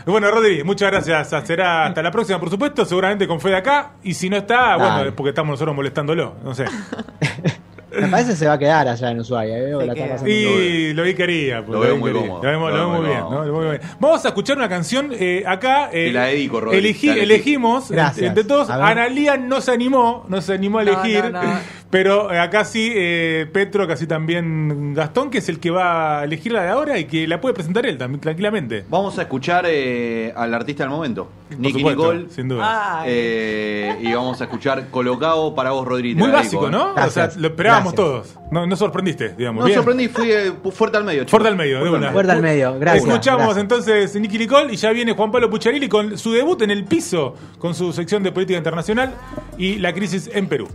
Bueno, 0.05 0.31
Rodri, 0.31 0.63
muchas 0.63 0.89
gracias. 0.89 1.45
Será 1.45 1.87
hasta 1.87 2.01
la 2.01 2.11
próxima, 2.11 2.39
por 2.39 2.49
supuesto. 2.49 2.85
Seguramente 2.85 3.27
con 3.27 3.41
Fede 3.41 3.57
acá. 3.57 3.91
Y 4.03 4.13
si 4.13 4.29
no 4.29 4.37
está, 4.37 4.77
bueno, 4.77 5.03
es 5.03 5.11
porque 5.13 5.29
estamos 5.29 5.51
nosotros 5.53 5.75
molestándolo. 5.75 6.35
No 6.43 6.55
sé. 6.55 6.65
Me 7.91 8.07
parece 8.07 8.31
que 8.31 8.35
se 8.37 8.47
va 8.47 8.53
a 8.53 8.59
quedar 8.59 8.87
allá 8.87 9.11
en 9.11 9.19
Ushuaia. 9.19 9.57
¿eh? 9.57 9.73
Se 9.79 9.85
La 9.85 9.93
está 9.93 10.07
pasando 10.09 10.29
Y 10.29 10.93
lo 10.93 11.03
vi 11.03 11.13
quería. 11.13 11.65
pues, 11.65 11.73
Lo 11.73 11.79
veo 11.79 11.95
vi 11.95 11.99
muy 11.99 12.11
cómodo. 12.11 12.43
Lo 12.43 12.49
vemos, 12.49 12.71
Lo 12.71 12.77
lo 12.77 12.83
veo 12.83 12.89
vemos 12.89 12.99
muy 13.01 13.09
bien. 13.09 13.19
¿no? 13.21 13.45
Lo 13.45 13.53
muy 13.53 13.65
bien. 13.65 13.81
Vamos 13.99 14.25
a 14.25 14.27
escuchar 14.27 14.57
una 14.57 14.69
canción 14.69 15.09
eh, 15.13 15.43
acá. 15.47 15.89
eh, 15.91 16.05
Te 16.07 16.11
la 16.11 16.25
dedico, 16.25 16.59
Rodri, 16.61 16.77
elegí- 16.79 17.01
te 17.01 17.07
la 17.07 17.13
elegí. 17.13 17.33
elegimos, 17.33 17.89
Gracias. 17.89 18.27
entre 18.27 18.43
todos. 18.43 18.69
A 18.69 18.77
ver. 18.77 18.85
Analía 18.85 19.37
no 19.37 19.61
se 19.61 19.71
animó, 19.71 20.25
no 20.27 20.41
se 20.41 20.53
animó 20.53 20.79
a 20.79 20.83
No, 20.83 20.91
elegir. 20.91 21.31
no, 21.31 21.41
no. 21.43 21.59
Pero 21.89 22.31
eh, 22.31 22.37
acá 22.39 22.65
sí, 22.65 22.91
eh, 22.95 23.47
Petro, 23.51 23.87
casi 23.87 24.05
también 24.05 24.93
Gastón, 24.93 25.31
que 25.31 25.39
es 25.39 25.49
el 25.49 25.59
que 25.59 25.71
va 25.71 26.19
a 26.19 26.23
elegir 26.23 26.51
la 26.51 26.61
de 26.63 26.69
ahora 26.69 26.99
y 26.99 27.05
que 27.05 27.27
la 27.27 27.41
puede 27.41 27.55
presentar 27.55 27.85
él 27.87 27.97
también, 27.97 28.21
tranquilamente. 28.21 28.85
Vamos 28.89 29.17
a 29.17 29.23
escuchar 29.23 29.65
eh, 29.67 30.31
al 30.35 30.53
artista 30.53 30.83
del 30.83 30.91
momento, 30.91 31.27
Por 31.49 31.57
Nicky 31.59 31.79
supuesto, 31.79 32.13
Nicole. 32.13 32.29
sin 32.29 32.47
duda. 32.47 33.03
Eh, 33.07 33.97
y 34.01 34.13
vamos 34.13 34.39
a 34.39 34.43
escuchar 34.43 34.89
Colocado 34.91 35.55
para 35.55 35.71
vos, 35.71 35.87
Rodri. 35.87 36.13
te 36.13 36.19
Muy 36.19 36.29
básico. 36.29 36.69
¿no? 36.69 36.93
Gracias. 36.93 37.29
O 37.29 37.31
sea, 37.31 37.41
lo 37.41 37.47
esperábamos 37.47 37.93
Gracias. 37.93 38.33
todos. 38.35 38.51
No, 38.51 38.67
no 38.67 38.75
sorprendiste, 38.75 39.29
digamos. 39.29 39.61
No 39.61 39.65
Bien. 39.65 39.77
sorprendí, 39.77 40.07
fui 40.09 40.31
eh, 40.31 40.53
fuerte 40.71 40.97
al 40.97 41.03
medio. 41.05 41.19
chicos. 41.21 41.31
Fuerte 41.31 41.47
al 41.49 41.55
medio, 41.55 41.83
de 41.83 41.89
una. 41.89 42.11
Fuerte 42.11 42.31
al 42.31 42.41
medio, 42.43 42.77
gracias. 42.79 43.05
Escuchamos 43.07 43.55
gracias. 43.55 43.61
entonces 43.63 44.15
Nicky 44.15 44.37
Nicole 44.37 44.73
y 44.73 44.75
ya 44.75 44.91
viene 44.91 45.13
Juan 45.13 45.31
Pablo 45.31 45.49
Pucciarilli 45.49 45.89
con 45.89 46.19
su 46.19 46.31
debut 46.33 46.61
en 46.61 46.69
el 46.69 46.85
piso, 46.85 47.35
con 47.57 47.73
su 47.73 47.91
sección 47.93 48.21
de 48.21 48.31
política 48.31 48.57
internacional 48.59 49.15
y 49.57 49.77
la 49.77 49.91
crisis 49.93 50.29
en 50.31 50.47
Perú 50.47 50.67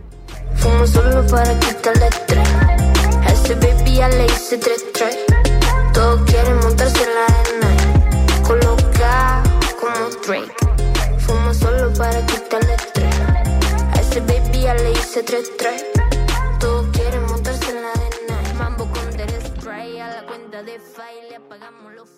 fumo 0.65 0.87
solo 0.87 1.25
para 1.27 1.59
quitarle 1.59 2.07
estrés. 2.07 2.49
A 3.25 3.31
ese 3.31 3.53
baby 3.55 3.95
ya 3.97 4.09
le 4.09 4.25
hice 4.25 4.57
tres 4.57 4.83
tres. 4.93 5.17
Todos 5.93 6.21
quieren 6.29 6.57
montarse 6.57 7.03
en 7.03 7.11
la 7.17 7.25
arena. 7.39 7.71
Coloca 8.47 9.43
como 9.79 10.09
Drake. 10.25 10.55
Fumo 11.19 11.53
solo 11.53 11.93
para 11.93 12.19
quitarle 12.25 12.73
estrés. 12.73 13.15
A 13.93 14.01
ese 14.01 14.19
baby 14.21 14.61
ya 14.61 14.73
le 14.73 14.91
hice 14.91 15.21
tres 15.21 15.51
tres. 15.57 15.85
Todos 16.59 16.87
quieren 16.93 17.23
montarse 17.27 17.69
en 17.69 17.81
la 17.83 17.91
arena. 17.91 18.35
Mambo 18.57 18.85
con 18.91 19.17
del 19.17 19.33
spray 19.45 19.99
a 19.99 20.07
la 20.15 20.25
cuenta 20.25 20.63
de 20.63 20.79
file 20.79 21.35
apagamos 21.35 21.93
los 21.93 22.09